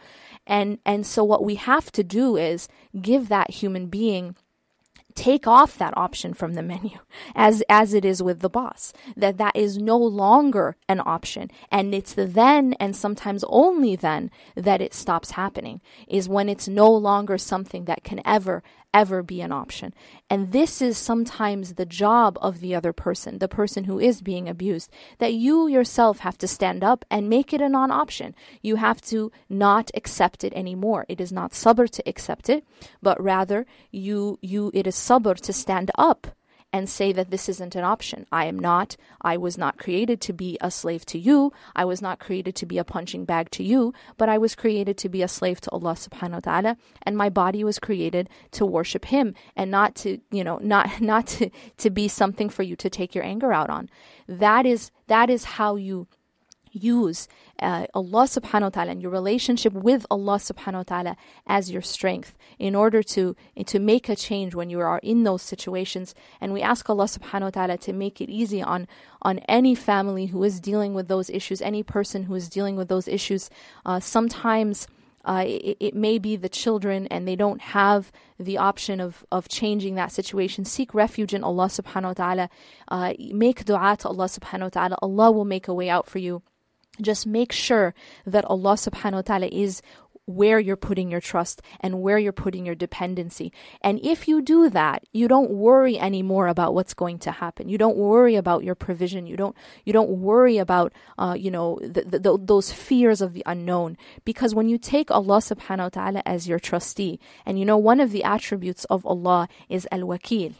[0.46, 2.68] And and so what we have to do is
[3.00, 4.34] give that human being
[5.18, 6.96] take off that option from the menu
[7.34, 11.94] as as it is with the boss that that is no longer an option and
[11.94, 16.90] it's the then and sometimes only then that it stops happening is when it's no
[16.90, 18.62] longer something that can ever
[18.98, 19.94] ever be an option.
[20.28, 24.48] And this is sometimes the job of the other person, the person who is being
[24.48, 28.34] abused, that you yourself have to stand up and make it a non option.
[28.60, 31.06] You have to not accept it anymore.
[31.08, 32.64] It is not sabr to accept it,
[33.00, 36.20] but rather you, you, it is sabr to stand up
[36.72, 38.26] and say that this isn't an option.
[38.30, 41.52] I am not, I was not created to be a slave to you.
[41.74, 44.98] I was not created to be a punching bag to you, but I was created
[44.98, 46.76] to be a slave to Allah subhanahu wa ta'ala.
[47.02, 51.26] And my body was created to worship Him and not to, you know, not, not
[51.28, 53.88] to, to be something for you to take your anger out on.
[54.26, 56.06] That is, that is how you
[56.72, 57.28] use
[57.60, 61.82] uh, Allah subhanahu wa ta'ala and your relationship with Allah subhanahu wa ta'ala as your
[61.82, 66.52] strength in order to to make a change when you are in those situations and
[66.52, 68.86] we ask Allah subhanahu wa ta'ala to make it easy on
[69.22, 72.88] on any family who is dealing with those issues any person who is dealing with
[72.88, 73.50] those issues
[73.84, 74.86] uh, sometimes
[75.24, 79.46] uh, it, it, may be the children and they don't have the option of, of
[79.48, 80.64] changing that situation.
[80.64, 82.50] Seek refuge in Allah subhanahu wa ta'ala.
[82.88, 84.96] Uh, make dua to Allah subhanahu wa ta'ala.
[85.02, 86.42] Allah will make a way out for you.
[87.00, 87.94] Just make sure
[88.26, 89.82] that Allah subhanahu wa ta'ala is
[90.28, 93.50] where you're putting your trust and where you're putting your dependency.
[93.80, 97.70] And if you do that, you don't worry anymore about what's going to happen.
[97.70, 99.26] You don't worry about your provision.
[99.26, 99.56] You don't
[99.86, 103.96] you don't worry about uh, you know the, the, those fears of the unknown.
[104.26, 107.98] Because when you take Allah Subhanahu wa Taala as your trustee, and you know one
[107.98, 110.54] of the attributes of Allah is al wakil,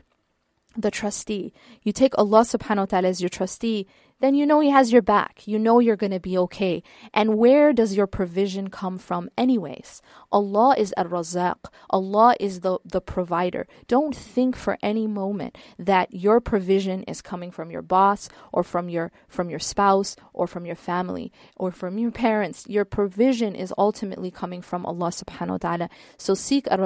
[0.77, 1.53] the trustee.
[1.83, 3.87] You take Allah Subhanahu wa Taala as your trustee
[4.20, 5.46] then you know He has your back.
[5.46, 6.83] You know you're going to be okay.
[7.14, 10.02] And where does your provision come from, anyways?
[10.33, 11.70] Allah is Ar Razaq.
[11.90, 13.66] Allah is the, the provider.
[13.87, 18.88] Don't think for any moment that your provision is coming from your boss or from
[18.88, 22.66] your from your spouse or from your family or from your parents.
[22.68, 25.90] Your provision is ultimately coming from Allah subhanahu wa ta'ala.
[26.16, 26.78] So seek Ar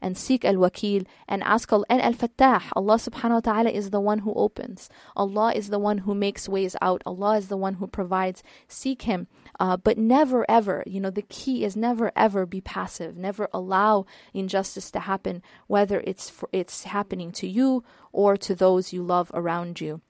[0.00, 2.62] and seek Al Wakil and ask Al Fattah.
[2.74, 4.88] Allah subhanahu wa ta'ala is the one who opens.
[5.16, 7.02] Allah is the one who makes ways out.
[7.04, 8.44] Allah is the one who provides.
[8.68, 9.26] Seek Him.
[9.58, 13.16] Uh, but never ever, you know, the key is never ever be passive.
[13.16, 18.92] Never allow injustice to happen, whether it's for, it's happening to you or to those
[18.92, 20.00] you love around you.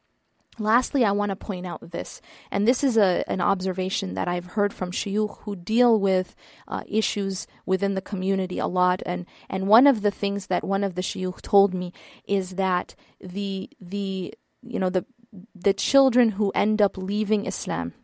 [0.58, 4.44] Lastly, I want to point out this, and this is a, an observation that I've
[4.44, 6.36] heard from shuyukh who deal with
[6.68, 9.02] uh, issues within the community a lot.
[9.06, 11.94] And, and one of the things that one of the shuyukh told me
[12.26, 15.06] is that the, the, you know, the,
[15.54, 17.94] the children who end up leaving Islam,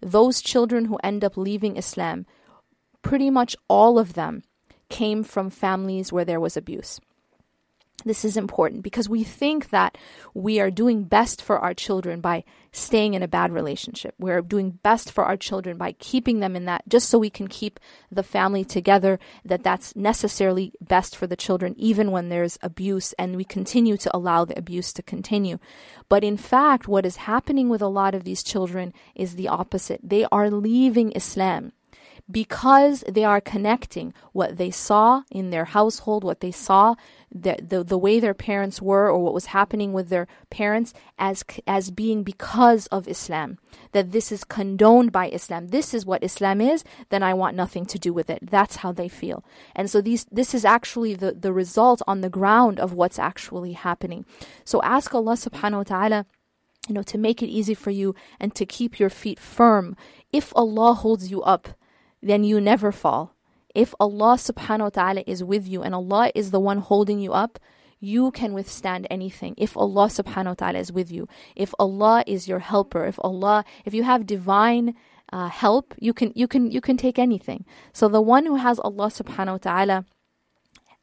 [0.00, 2.26] those children who end up leaving Islam,
[3.02, 4.42] pretty much all of them
[4.88, 7.00] came from families where there was abuse.
[8.04, 9.96] This is important because we think that
[10.34, 14.14] we are doing best for our children by staying in a bad relationship.
[14.18, 17.48] We're doing best for our children by keeping them in that just so we can
[17.48, 17.80] keep
[18.12, 23.34] the family together, that that's necessarily best for the children, even when there's abuse, and
[23.34, 25.58] we continue to allow the abuse to continue.
[26.08, 30.00] But in fact, what is happening with a lot of these children is the opposite.
[30.02, 31.72] They are leaving Islam
[32.30, 36.94] because they are connecting what they saw in their household, what they saw,
[37.32, 41.44] the, the, the way their parents were or what was happening with their parents as,
[41.66, 43.58] as being because of Islam.
[43.92, 45.68] That this is condoned by Islam.
[45.68, 48.40] This is what Islam is, then I want nothing to do with it.
[48.42, 49.44] That's how they feel.
[49.74, 53.72] And so these, this is actually the, the result on the ground of what's actually
[53.72, 54.24] happening.
[54.64, 56.26] So ask Allah subhanahu wa ta'ala
[56.88, 59.96] you know, to make it easy for you and to keep your feet firm.
[60.32, 61.68] If Allah holds you up,
[62.22, 63.34] then you never fall.
[63.74, 67.32] If Allah subhanahu wa ta'ala is with you and Allah is the one holding you
[67.32, 67.58] up,
[68.00, 71.28] you can withstand anything if Allah subhanahu wa ta'ala is with you.
[71.54, 74.94] If Allah is your helper, if Allah, if you have divine
[75.32, 77.64] uh, help, you can you can you can take anything.
[77.92, 80.04] So the one who has Allah subhanahu wa ta'ala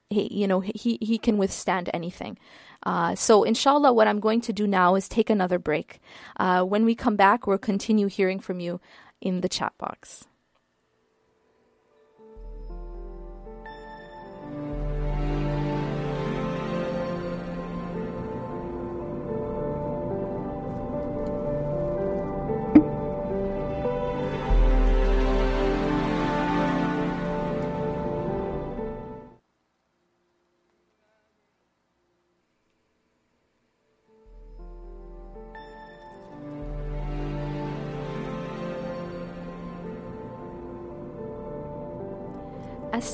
[0.10, 2.38] he, you know he he can withstand anything.
[2.84, 6.00] Uh, so inshallah, what I'm going to do now is take another break.
[6.38, 8.80] Uh, when we come back, we'll continue hearing from you
[9.22, 10.26] in the chat box.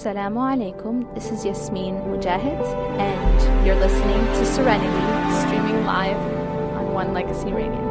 [0.09, 1.13] Assalamu alaikum.
[1.13, 2.65] This is Yasmin Mogahed,
[2.97, 5.05] and you're listening to Serenity,
[5.41, 6.17] streaming live
[6.73, 7.88] on One Legacy Radio.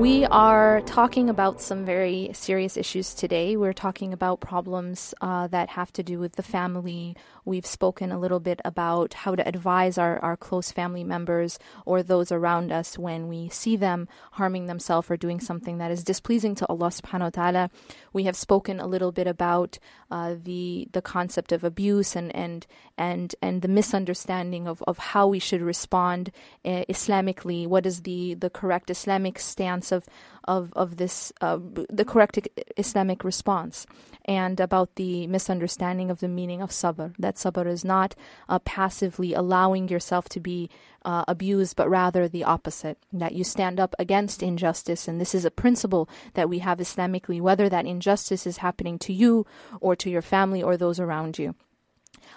[0.00, 3.58] We are talking about some very serious issues today.
[3.58, 7.14] We're talking about problems uh, that have to do with the family.
[7.44, 12.02] We've spoken a little bit about how to advise our, our close family members or
[12.02, 16.54] those around us when we see them harming themselves or doing something that is displeasing
[16.54, 17.70] to Allah subhanahu wa ta'ala.
[18.14, 19.78] We have spoken a little bit about
[20.10, 25.28] uh, the the concept of abuse and and and and the misunderstanding of, of how
[25.28, 26.32] we should respond
[26.64, 27.66] uh, Islamically.
[27.66, 30.06] What is the the correct Islamic stance of
[30.44, 33.86] of of this uh, the correct Islamic response,
[34.24, 37.14] and about the misunderstanding of the meaning of sabr.
[37.18, 38.14] That sabr is not
[38.48, 40.70] uh, passively allowing yourself to be
[41.04, 42.98] uh, abused, but rather the opposite.
[43.12, 47.40] That you stand up against injustice, and this is a principle that we have Islamically,
[47.40, 49.46] whether that injustice is happening to you
[49.80, 51.54] or to your family or those around you.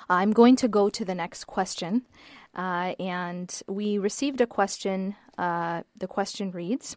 [0.09, 2.03] I'm going to go to the next question.
[2.55, 5.15] Uh, and we received a question.
[5.37, 6.95] Uh, the question reads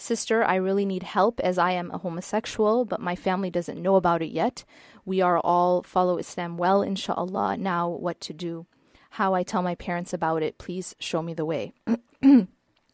[0.00, 3.96] Sister, I really need help as I am a homosexual, but my family doesn't know
[3.96, 4.64] about it yet.
[5.04, 7.56] We are all follow Islam well, inshallah.
[7.56, 8.66] Now, what to do?
[9.10, 11.72] How I tell my parents about it, please show me the way.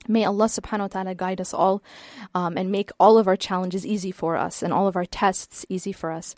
[0.09, 1.82] May Allah subhanahu wa ta'ala guide us all
[2.34, 5.64] um, and make all of our challenges easy for us and all of our tests
[5.68, 6.34] easy for us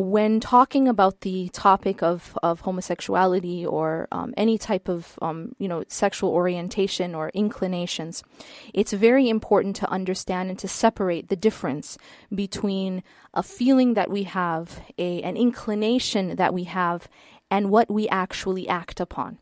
[0.00, 5.66] when talking about the topic of, of homosexuality or um, any type of um, you
[5.66, 8.22] know sexual orientation or inclinations,
[8.72, 11.98] it's very important to understand and to separate the difference
[12.32, 13.02] between
[13.34, 17.08] a feeling that we have, a an inclination that we have,
[17.50, 19.38] and what we actually act upon.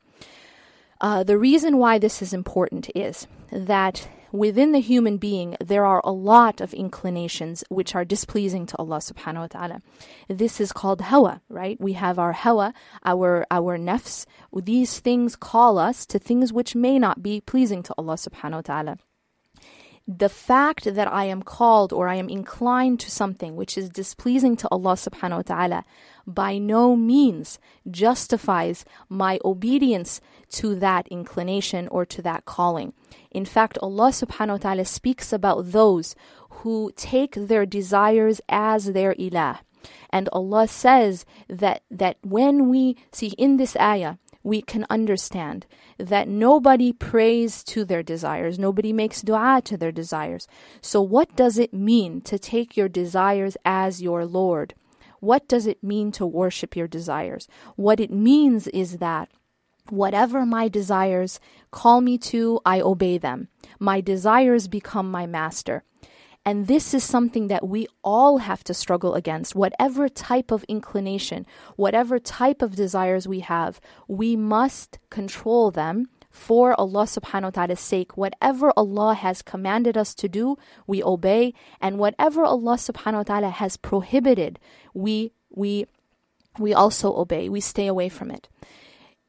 [1.03, 4.09] Uh, the reason why this is important is that
[4.39, 8.99] within the human being, there are a lot of inclinations which are displeasing to Allah
[8.99, 9.83] subhanahu wa ta'ala.
[10.29, 11.81] This is called hawa, right?
[11.81, 12.75] We have our hawa,
[13.05, 14.27] our, our nafs.
[14.55, 18.61] These things call us to things which may not be pleasing to Allah subhanahu wa
[18.63, 18.99] ta'ala
[20.09, 24.57] the fact that I am called or I am inclined to something which is displeasing
[24.59, 25.85] to Allah subhanahu wa ta'ala
[26.27, 27.59] by no means
[27.91, 32.93] justifies my obedience to that inclination or to that calling.
[33.33, 36.15] In fact, Allah subhanahu wa ta'ala speaks about those
[36.63, 39.59] who take their desires as their ilah.
[40.11, 44.17] And Allah says that that when we see in this ayah,
[44.47, 45.67] we can understand
[45.99, 50.47] that nobody prays to their desires, nobody makes dua to their desires.
[50.81, 54.75] So, what does it mean to take your desires as your Lord?
[55.19, 57.49] What does it mean to worship your desires?
[57.75, 59.29] What it means is that
[59.91, 61.41] whatever my desires
[61.73, 63.49] call me to, I obey them.
[63.81, 65.83] My desires become my master.
[66.47, 69.57] And this is something that we all have to struggle against.
[69.57, 71.45] Whatever type of inclination,
[71.75, 77.81] whatever type of desires we have, we must control them for Allah subhanahu wa ta'ala's
[77.81, 78.17] sake.
[78.17, 81.53] Whatever Allah has commanded us to do, we obey.
[81.81, 84.61] And whatever Allah subhanahu wa ta'ala has prohibited,
[84.95, 85.87] we we
[86.61, 87.49] we also obey.
[87.49, 88.49] We stay away from it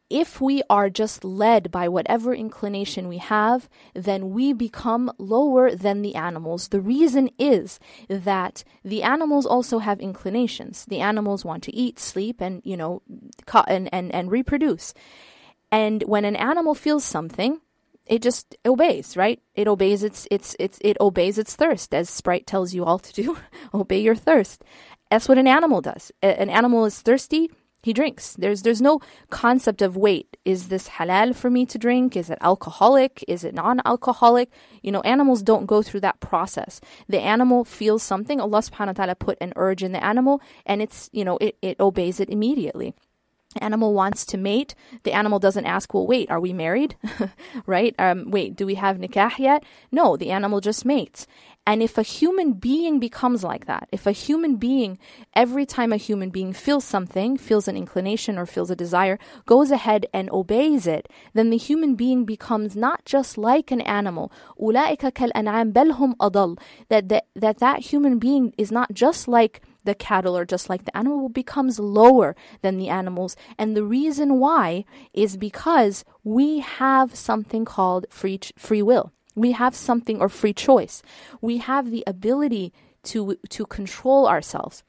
[0.10, 6.02] if we are just led by whatever inclination we have, then we become lower than
[6.02, 6.70] the animals.
[6.70, 10.86] The reason is that the animals also have inclinations.
[10.86, 13.02] The animals want to eat, sleep, and you know,
[13.68, 14.94] and and, and reproduce.
[15.72, 17.60] And when an animal feels something,
[18.06, 19.42] it just obeys, right?
[19.56, 23.14] It obeys its its its it obeys its thirst, as Sprite tells you all to
[23.14, 23.38] do.
[23.74, 24.64] Obey your thirst.
[25.12, 26.12] That's what an animal does.
[26.22, 27.50] An animal is thirsty
[27.88, 28.36] he drinks.
[28.38, 32.16] There's there's no concept of wait, is this halal for me to drink?
[32.16, 33.24] Is it alcoholic?
[33.28, 34.52] Is it non-alcoholic?
[34.84, 36.82] You know, animals don't go through that process.
[37.08, 38.42] The animal feels something.
[38.42, 41.58] Allah subhanahu wa ta'ala put an urge in the animal and it's, you know, it,
[41.62, 42.94] it obeys it immediately
[43.62, 46.96] animal wants to mate, the animal doesn't ask, well, wait, are we married?
[47.66, 47.96] right?
[47.98, 49.64] Um, wait, do we have nikah yet?
[49.92, 51.26] No, the animal just mates.
[51.68, 54.98] And if a human being becomes like that, if a human being,
[55.36, 59.70] every time a human being feels something, feels an inclination or feels a desire, goes
[59.70, 64.32] ahead and obeys it, then the human being becomes not just like an animal.
[64.58, 64.98] That,
[67.10, 70.96] that, that that human being is not just like the cattle or just like the
[70.96, 73.36] animal becomes lower than the animals.
[73.58, 79.76] And the reason why is because we have something called free, free will we have
[79.76, 81.04] something or free choice.
[81.40, 82.74] We have the ability
[83.04, 84.84] to to control ourselves.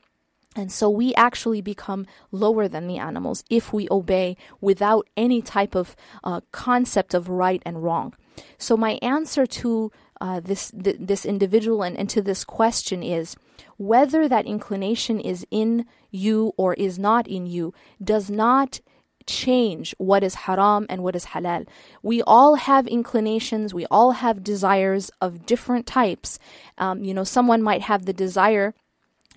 [0.57, 5.77] And so we actually become lower than the animals if we obey without any type
[5.77, 5.95] of
[6.25, 8.15] uh, concept of right and wrong.
[8.57, 13.37] So my answer to uh, this th- this individual and, and to this question is
[13.77, 17.73] whether that inclination is in you or is not in you
[18.03, 18.81] does not
[19.29, 21.69] change what is haram and what is halal.
[22.03, 26.39] We all have inclinations, we all have desires of different types.
[26.79, 28.75] Um, you know, someone might have the desire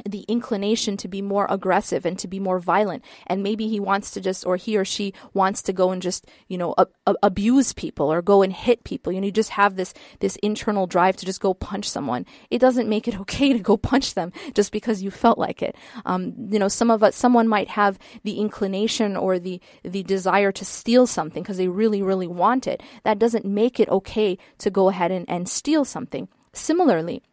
[0.06, 3.04] the inclination to be more aggressive and to be more violent.
[3.28, 6.28] And maybe he wants to just or he or she wants to go and just
[6.48, 6.76] you know
[7.24, 9.12] abuse people or go and hit people.
[9.12, 12.26] You know you just have this this internal drive to just go punch someone.
[12.50, 15.76] It doesn't make it okay to go punch them just because you felt like it.
[16.06, 20.52] Um, you know some of us someone might have the inclination or the the desire
[20.52, 22.82] to steal something because they really really want it.
[23.04, 26.28] That doesn't make it okay to go ahead and, and steal something.
[26.54, 27.24] Similarly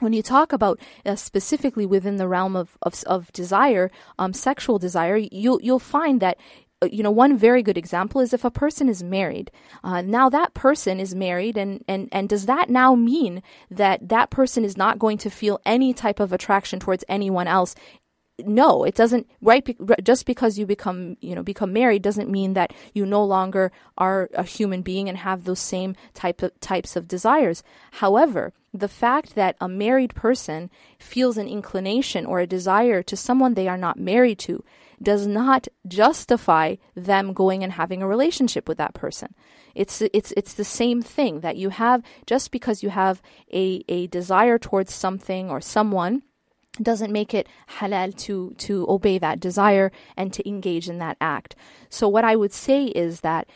[0.00, 4.78] when you talk about uh, specifically within the realm of, of, of desire, um, sexual
[4.78, 6.38] desire, you'll, you'll find that
[6.82, 9.50] uh, you know one very good example is if a person is married.
[9.84, 14.30] Uh, now that person is married and, and and does that now mean that that
[14.30, 17.76] person is not going to feel any type of attraction towards anyone else
[18.38, 22.72] no it doesn't right just because you become you know become married doesn't mean that
[22.92, 27.06] you no longer are a human being and have those same type of types of
[27.06, 27.62] desires
[27.92, 30.68] however the fact that a married person
[30.98, 34.64] feels an inclination or a desire to someone they are not married to
[35.00, 39.34] does not justify them going and having a relationship with that person.
[39.74, 43.22] It's it's it's the same thing that you have just because you have
[43.52, 46.22] a, a desire towards something or someone
[46.82, 47.48] doesn't make it
[47.78, 51.54] halal to to obey that desire and to engage in that act.
[51.88, 53.48] So what I would say is that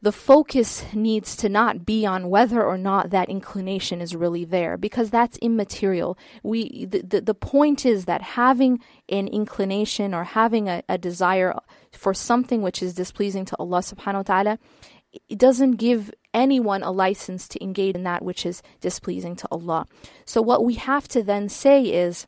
[0.00, 4.76] the focus needs to not be on whether or not that inclination is really there
[4.76, 10.68] because that's immaterial we the, the, the point is that having an inclination or having
[10.68, 11.58] a, a desire
[11.90, 14.58] for something which is displeasing to Allah subhanahu wa ta'ala
[15.28, 19.86] it doesn't give anyone a license to engage in that which is displeasing to Allah
[20.24, 22.26] so what we have to then say is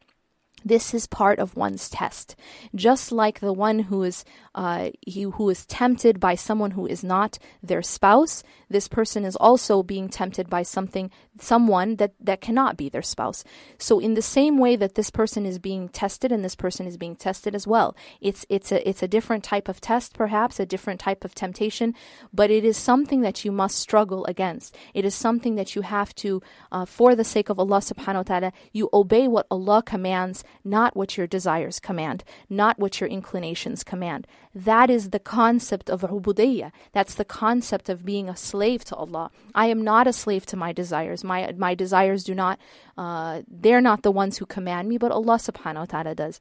[0.64, 2.36] this is part of one's test.
[2.74, 7.04] Just like the one who is uh, he, who is tempted by someone who is
[7.04, 12.76] not their spouse, this person is also being tempted by something, someone that, that cannot
[12.76, 13.44] be their spouse.
[13.78, 16.96] So in the same way that this person is being tested and this person is
[16.96, 17.96] being tested as well.
[18.20, 21.94] It's it's a it's a different type of test, perhaps, a different type of temptation,
[22.32, 24.74] but it is something that you must struggle against.
[24.94, 26.42] It is something that you have to,
[26.72, 30.96] uh, for the sake of Allah subhanahu wa ta'ala, you obey what Allah commands not
[30.96, 34.26] what your desires command, not what your inclinations command.
[34.54, 36.72] That is the concept of ubudiyya.
[36.92, 39.30] That's the concept of being a slave to Allah.
[39.54, 41.24] I am not a slave to my desires.
[41.24, 42.58] My my desires do not.
[42.96, 46.40] Uh, they're not the ones who command me, but Allah Subhanahu wa Taala does.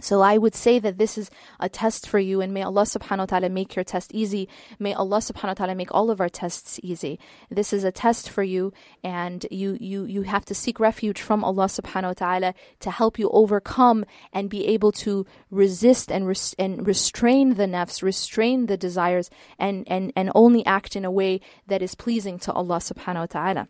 [0.00, 1.30] So I would say that this is
[1.60, 4.48] a test for you and may Allah subhanahu wa ta'ala make your test easy.
[4.78, 7.18] May Allah subhanahu wa ta'ala make all of our tests easy.
[7.50, 8.72] This is a test for you
[9.02, 13.18] and you you you have to seek refuge from Allah subhanahu wa ta'ala to help
[13.18, 18.76] you overcome and be able to resist and res- and restrain the nafs, restrain the
[18.76, 23.20] desires and and and only act in a way that is pleasing to Allah subhanahu
[23.20, 23.68] wa ta'ala.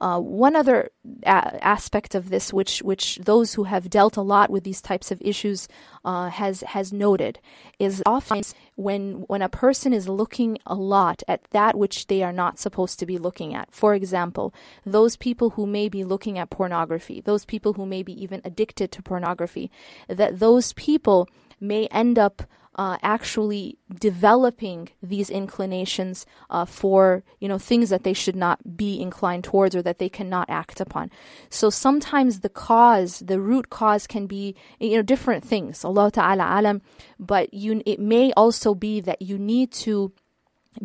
[0.00, 0.90] Uh, one other
[1.24, 5.10] a- aspect of this, which which those who have dealt a lot with these types
[5.10, 5.66] of issues
[6.04, 7.40] uh, has has noted,
[7.78, 8.42] is often
[8.76, 12.98] when when a person is looking a lot at that which they are not supposed
[12.98, 13.72] to be looking at.
[13.72, 14.54] For example,
[14.86, 18.92] those people who may be looking at pornography, those people who may be even addicted
[18.92, 19.70] to pornography,
[20.08, 21.28] that those people
[21.60, 22.42] may end up
[22.78, 29.00] uh, actually developing these inclinations uh, for you know things that they should not be
[29.00, 31.10] inclined towards or that they cannot act upon.
[31.50, 35.84] So sometimes the cause, the root cause, can be you know different things.
[35.84, 36.80] Allah Taala alam,
[37.18, 40.12] but you it may also be that you need to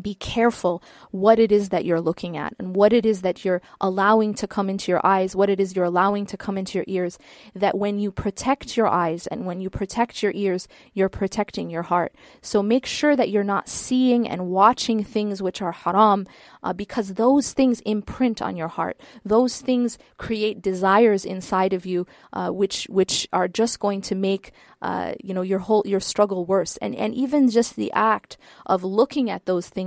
[0.01, 0.81] be careful
[1.11, 4.47] what it is that you're looking at and what it is that you're allowing to
[4.47, 7.17] come into your eyes, what it is you're allowing to come into your ears.
[7.55, 11.83] That when you protect your eyes and when you protect your ears, you're protecting your
[11.83, 12.13] heart.
[12.41, 16.27] So make sure that you're not seeing and watching things which are haram
[16.63, 18.99] uh, because those things imprint on your heart.
[19.25, 24.51] Those things create desires inside of you, uh, which which are just going to make
[24.81, 28.83] uh, you know your whole your struggle worse and and even just the act of
[28.83, 29.82] looking at those things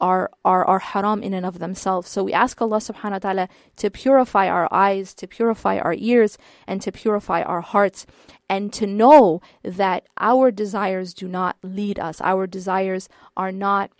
[0.00, 2.08] are are are haram in and of themselves.
[2.08, 6.38] So we ask Allah subhanahu wa ta'ala to purify our eyes to purify our ears
[6.66, 8.06] and to purify our hearts
[8.48, 12.20] and to know that our desires do not lead us.
[12.20, 13.90] Our desires are not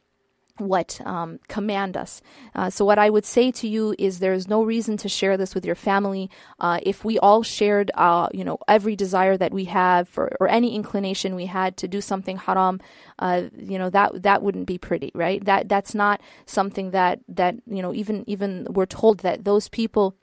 [0.59, 2.21] what um, command us.
[2.55, 5.37] Uh, so, what I would say to you is there is no reason to share
[5.37, 6.31] this with your family.
[6.59, 10.49] Uh, if we all shared, uh, you know, every desire that we have or, or,
[10.49, 12.81] any inclination we had to do something haram,
[13.19, 15.45] uh, you know, that that wouldn't be pretty, right?
[15.45, 20.15] That that's not something that that you know even even we're told that those people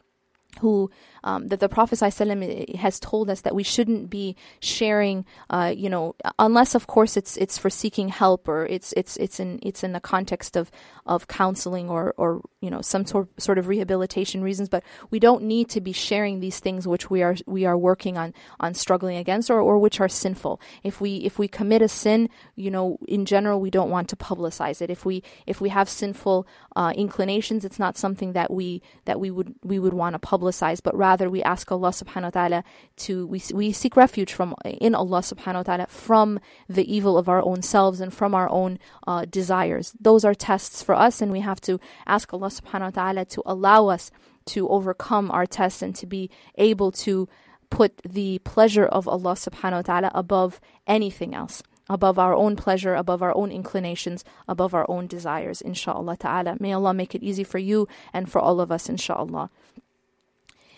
[0.61, 0.89] who
[1.26, 5.89] um, that the Prophet ﷺ has told us that we shouldn't be sharing, uh, you
[5.89, 9.84] know, unless of course it's it's for seeking help or it's it's it's in it's
[9.84, 10.69] in the context of
[11.07, 14.69] of counseling or or you know some sort sort of rehabilitation reasons.
[14.69, 18.17] But we don't need to be sharing these things which we are we are working
[18.17, 20.61] on on struggling against or or which are sinful.
[20.84, 24.15] If we if we commit a sin, you know, in general we don't want to
[24.15, 24.91] publicize it.
[24.91, 26.45] If we if we have sinful
[26.76, 30.84] uh, inclinations, it's not something that we that we would we would want to publicize,
[30.84, 32.63] but rather rather we ask Allah subhanahu wa ta'ala
[33.07, 37.30] to we we seek refuge from in Allah subhanahu wa ta'ala from the evil of
[37.30, 39.95] our own selves and from our own uh, desires.
[39.97, 43.41] Those are tests for us and we have to ask Allah subhanahu wa ta'ala to
[43.45, 44.11] allow us
[44.53, 47.30] to overcome our tests and to be able to
[47.70, 52.95] put the pleasure of Allah subhanahu wa ta'ala above anything else above our own pleasure,
[52.95, 56.57] above our own inclinations, above our own desires, inshallah ta'ala.
[56.59, 59.51] May Allah make it easy for you and for all of us, inshallah.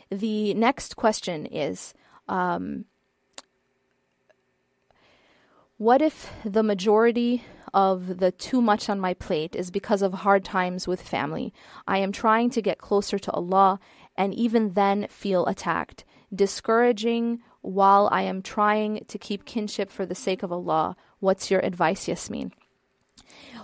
[0.09, 1.93] The next question is
[2.27, 2.85] um,
[5.77, 7.43] What if the majority
[7.73, 11.53] of the too much on my plate is because of hard times with family?
[11.87, 13.79] I am trying to get closer to Allah
[14.17, 16.03] and even then feel attacked,
[16.33, 20.95] discouraging while I am trying to keep kinship for the sake of Allah.
[21.19, 22.53] What's your advice, Yasmin?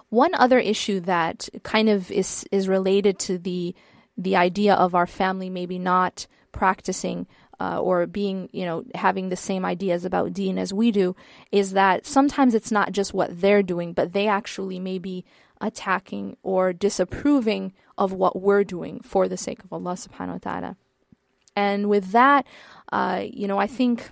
[0.10, 3.74] One other issue that kind of is is related to the
[4.18, 7.28] the idea of our family maybe not practicing
[7.60, 11.16] uh, or being, you know, having the same ideas about deen as we do,
[11.52, 15.24] is that sometimes it's not just what they're doing, but they actually may be
[15.62, 20.78] attacking or disapproving of what we're doing for the sake of Allah subhanahu wa ta'ala.
[21.56, 22.46] And with that,
[22.92, 24.10] uh, you know, I think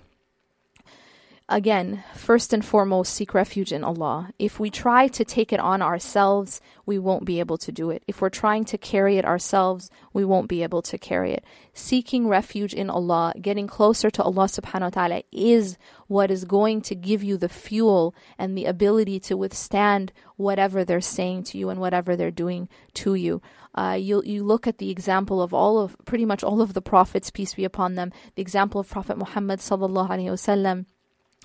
[1.52, 4.32] again, first and foremost, seek refuge in Allah.
[4.40, 8.04] If we try to take it on ourselves, we won't be able to do it.
[8.08, 11.44] If we're trying to carry it ourselves, we won't be able to carry it.
[11.74, 15.78] Seeking refuge in Allah, getting closer to Allah subhanahu wa ta'ala is
[16.08, 21.02] what is going to give you the fuel and the ability to withstand whatever they're
[21.02, 23.42] saying to you and whatever they're doing to you.
[23.74, 26.82] Uh, you you look at the example of all of pretty much all of the
[26.82, 28.12] prophets, peace be upon them.
[28.36, 30.86] The example of Prophet Muhammad sallallahu alaihi wasallam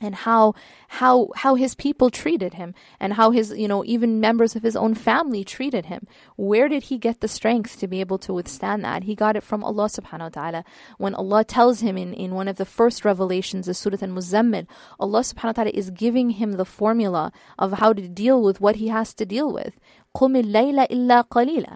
[0.02, 0.54] and how
[0.88, 4.76] how how his people treated him and how his you know even members of his
[4.76, 6.06] own family treated him.
[6.36, 9.04] Where did he get the strength to be able to withstand that?
[9.04, 10.64] He got it from Allah subhanahu wa ta'ala.
[10.98, 14.66] When Allah tells him in, in one of the first revelations of Surah Al-Muzammil
[15.00, 18.76] Allah subhanahu wa ta'ala is giving him the formula of how to deal with what
[18.76, 19.80] he has to deal with.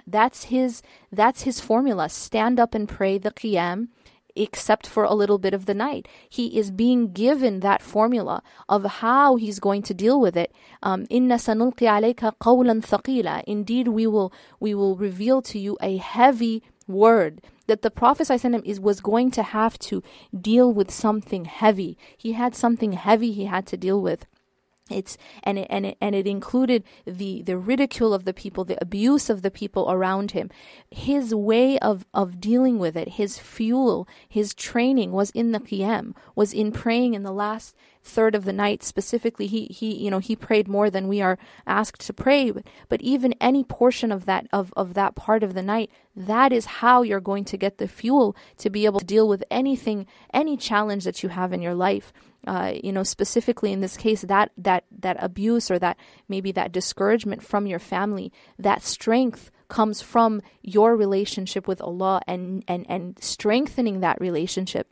[0.06, 2.08] That's his that's his formula.
[2.08, 3.88] Stand up and pray the qiyam
[4.36, 6.08] except for a little bit of the night.
[6.28, 10.52] He is being given that formula of how he's going to deal with it.
[10.82, 13.44] Um, Inna sanulqi alayka qawlan thaqila.
[13.46, 18.80] Indeed, we will we will reveal to you a heavy word that the Prophet is
[18.80, 20.02] was going to have to
[20.38, 21.96] deal with something heavy.
[22.16, 24.26] He had something heavy he had to deal with.
[24.90, 28.78] It's and it, and it, and it included the the ridicule of the people, the
[28.80, 30.50] abuse of the people around him.
[30.90, 36.14] His way of of dealing with it, his fuel, his training was in the qiyam,
[36.34, 38.82] was in praying in the last third of the night.
[38.82, 42.50] Specifically he he you know he prayed more than we are asked to pray.
[42.50, 46.52] But, but even any portion of that of of that part of the night that
[46.52, 50.06] is how you're going to get the fuel to be able to deal with anything
[50.34, 52.12] any challenge that you have in your life
[52.46, 55.96] uh, you know, specifically in this case, that that that abuse or that
[56.28, 62.64] maybe that discouragement from your family, that strength comes from your relationship with Allah and
[62.66, 64.88] and and strengthening that relationship.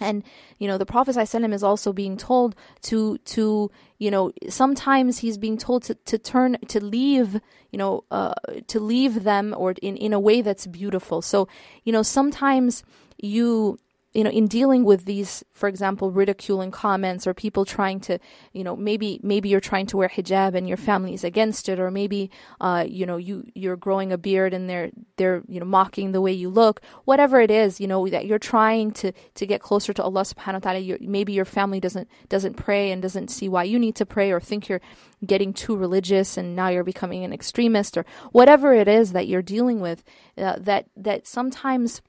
[0.00, 0.24] And
[0.58, 5.38] you know, the Prophet ﷺ is also being told to to you know sometimes he's
[5.38, 8.34] being told to, to turn to leave you know uh,
[8.68, 11.22] to leave them or in in a way that's beautiful.
[11.22, 11.48] So
[11.84, 12.82] you know sometimes
[13.18, 13.78] you
[14.12, 18.18] you know in dealing with these for example ridiculing comments or people trying to
[18.52, 21.78] you know maybe maybe you're trying to wear hijab and your family is against it
[21.78, 22.30] or maybe
[22.60, 26.20] uh, you know you you're growing a beard and they're they're you know mocking the
[26.20, 26.80] way you look.
[27.04, 30.64] Whatever it is you know that you're trying to to get closer to Allah subhanahu
[30.64, 34.06] wa ta'ala maybe your family doesn't doesn't pray and doesn't see why you need to
[34.06, 34.80] pray or think you're
[35.24, 39.42] getting too religious and now you're becoming an extremist or whatever it is that you're
[39.42, 40.02] dealing with
[40.38, 42.00] uh, that that sometimes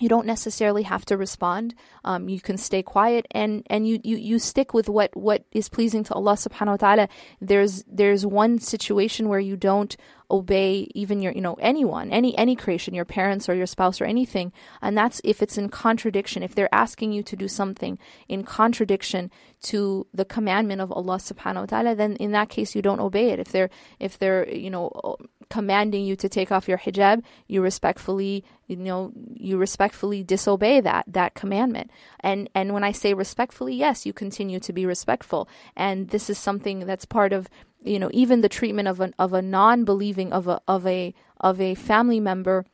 [0.00, 1.74] you don't necessarily have to respond.
[2.04, 5.68] Um, you can stay quiet and, and you, you, you stick with what, what is
[5.68, 7.08] pleasing to Allah subhanahu wa ta'ala.
[7.40, 9.96] There's there's one situation where you don't
[10.30, 14.04] obey even your you know anyone any any creation your parents or your spouse or
[14.04, 18.42] anything and that's if it's in contradiction if they're asking you to do something in
[18.42, 19.30] contradiction
[19.60, 23.30] to the commandment of Allah subhanahu wa ta'ala then in that case you don't obey
[23.30, 23.70] it if they're
[24.00, 25.16] if they're you know
[25.54, 29.12] commanding you to take off your hijab you respectfully you know
[29.48, 31.92] you respectfully disobey that that commandment.
[32.20, 35.48] And and when i say respectfully yes you continue to be respectful.
[35.76, 37.48] And this is something that's part of
[37.84, 41.60] you know even the treatment of an of a non-believing of a of a of
[41.60, 42.64] a family member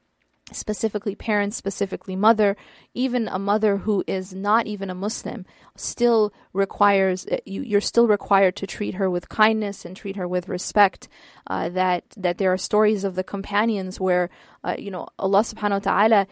[0.52, 2.56] specifically parents, specifically mother,
[2.94, 5.46] even a mother who is not even a Muslim,
[5.76, 10.28] still requires uh, you, you're still required to treat her with kindness and treat her
[10.28, 11.08] with respect.
[11.46, 14.30] Uh, that that there are stories of the companions where
[14.64, 16.26] uh, you know Allah Subhanahu wa Taala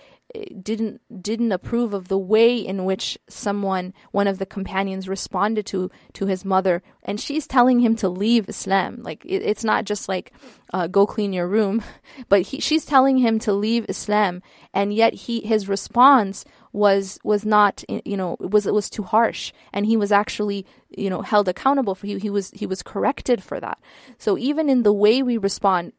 [0.62, 5.90] didn't didn't approve of the way in which someone one of the companions responded to
[6.12, 6.82] to his mother.
[7.02, 9.02] And she's telling him to leave islam.
[9.02, 10.32] Like it, it's not just like
[10.72, 11.82] uh, go clean your room
[12.28, 14.42] but he, she's telling him to leave islam.
[14.74, 19.04] And yet he his response was was not you know it was it was too
[19.04, 19.52] harsh.
[19.72, 23.42] And he was actually you know held accountable for he, he was he was corrected
[23.42, 23.78] for that.
[24.18, 25.92] So even in the way we respond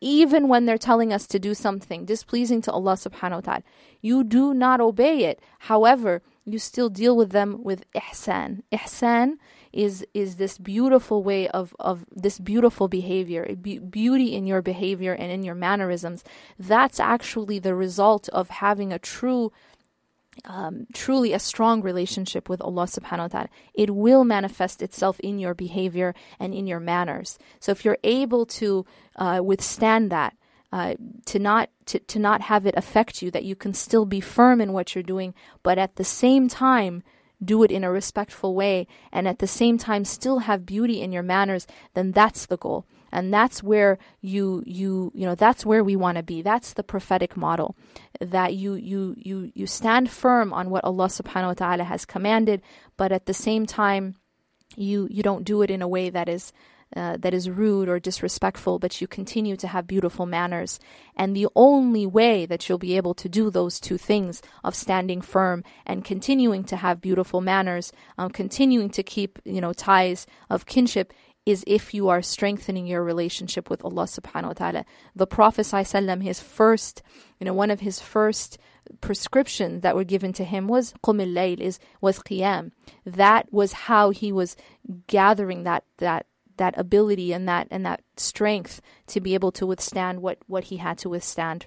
[0.00, 3.62] even when they're telling us to do something displeasing to Allah subhanahu wa ta'ala.
[4.00, 5.40] You do not obey it.
[5.60, 8.62] However, you still deal with them with ihsan.
[8.72, 9.34] Ihsan
[9.72, 15.12] is is this beautiful way of of this beautiful behavior, be- beauty in your behavior
[15.12, 16.24] and in your mannerisms.
[16.58, 19.52] That's actually the result of having a true
[20.44, 25.38] um, truly a strong relationship with Allah subhanahu wa ta'ala, it will manifest itself in
[25.38, 27.38] your behavior and in your manners.
[27.58, 30.36] So if you're able to uh, withstand that,
[30.72, 30.94] uh,
[31.26, 34.60] to not to, to not have it affect you, that you can still be firm
[34.60, 37.02] in what you're doing, but at the same time
[37.42, 41.10] do it in a respectful way, and at the same time still have beauty in
[41.10, 45.84] your manners, then that's the goal and that's where you you you know that's where
[45.84, 47.76] we want to be that's the prophetic model
[48.20, 52.62] that you you you you stand firm on what Allah subhanahu wa ta'ala has commanded
[52.96, 54.16] but at the same time
[54.76, 56.52] you you don't do it in a way that is
[56.96, 60.80] uh, that is rude or disrespectful, but you continue to have beautiful manners.
[61.16, 65.20] And the only way that you'll be able to do those two things of standing
[65.20, 70.66] firm and continuing to have beautiful manners, um, continuing to keep you know ties of
[70.66, 71.12] kinship,
[71.46, 74.84] is if you are strengthening your relationship with Allah subhanahu wa ta'ala.
[75.16, 75.66] The Prophet
[76.20, 77.02] his first,
[77.38, 78.58] you know, one of his first
[79.00, 82.72] prescriptions that were given to him was qum al is was qiyam.
[83.04, 84.56] That was how he was
[85.06, 86.26] gathering that that
[86.56, 90.76] that ability and that and that strength to be able to withstand what what he
[90.76, 91.66] had to withstand.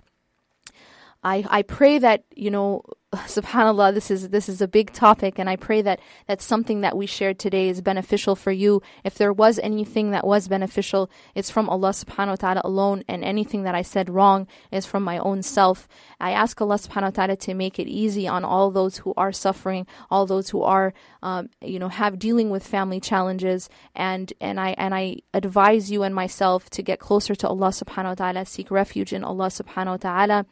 [1.24, 5.48] I, I pray that you know subhanallah this is this is a big topic and
[5.48, 8.82] i pray that that's something that we shared today is beneficial for you.
[9.04, 13.24] If there was anything that was beneficial it's from allah subhanahu wa ta'ala alone and
[13.24, 15.88] anything that i said wrong is from my own self.
[16.20, 19.32] I ask allah subhanahu wa ta'ala to make it easy on all those who are
[19.32, 24.60] suffering all those who are um, you know have dealing with family challenges and and
[24.60, 28.46] i and i advise you and myself to get closer to allah subhanahu wa ta'ala
[28.46, 30.46] seek refuge in allah subhanahu wa ta'ala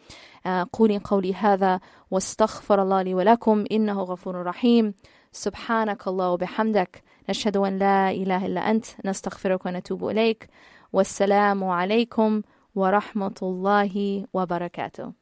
[0.73, 1.79] قولي قولي هذا
[2.11, 4.93] واستغفر الله لي ولكم إنه غفور رحيم.
[5.31, 7.03] سبحانك الله وبحمدك.
[7.29, 8.85] نشهد أن لا إله إلا أنت.
[9.05, 10.49] نستغفرك ونتوب إليك.
[10.93, 12.41] والسلام عليكم
[12.75, 15.20] ورحمة الله وبركاته.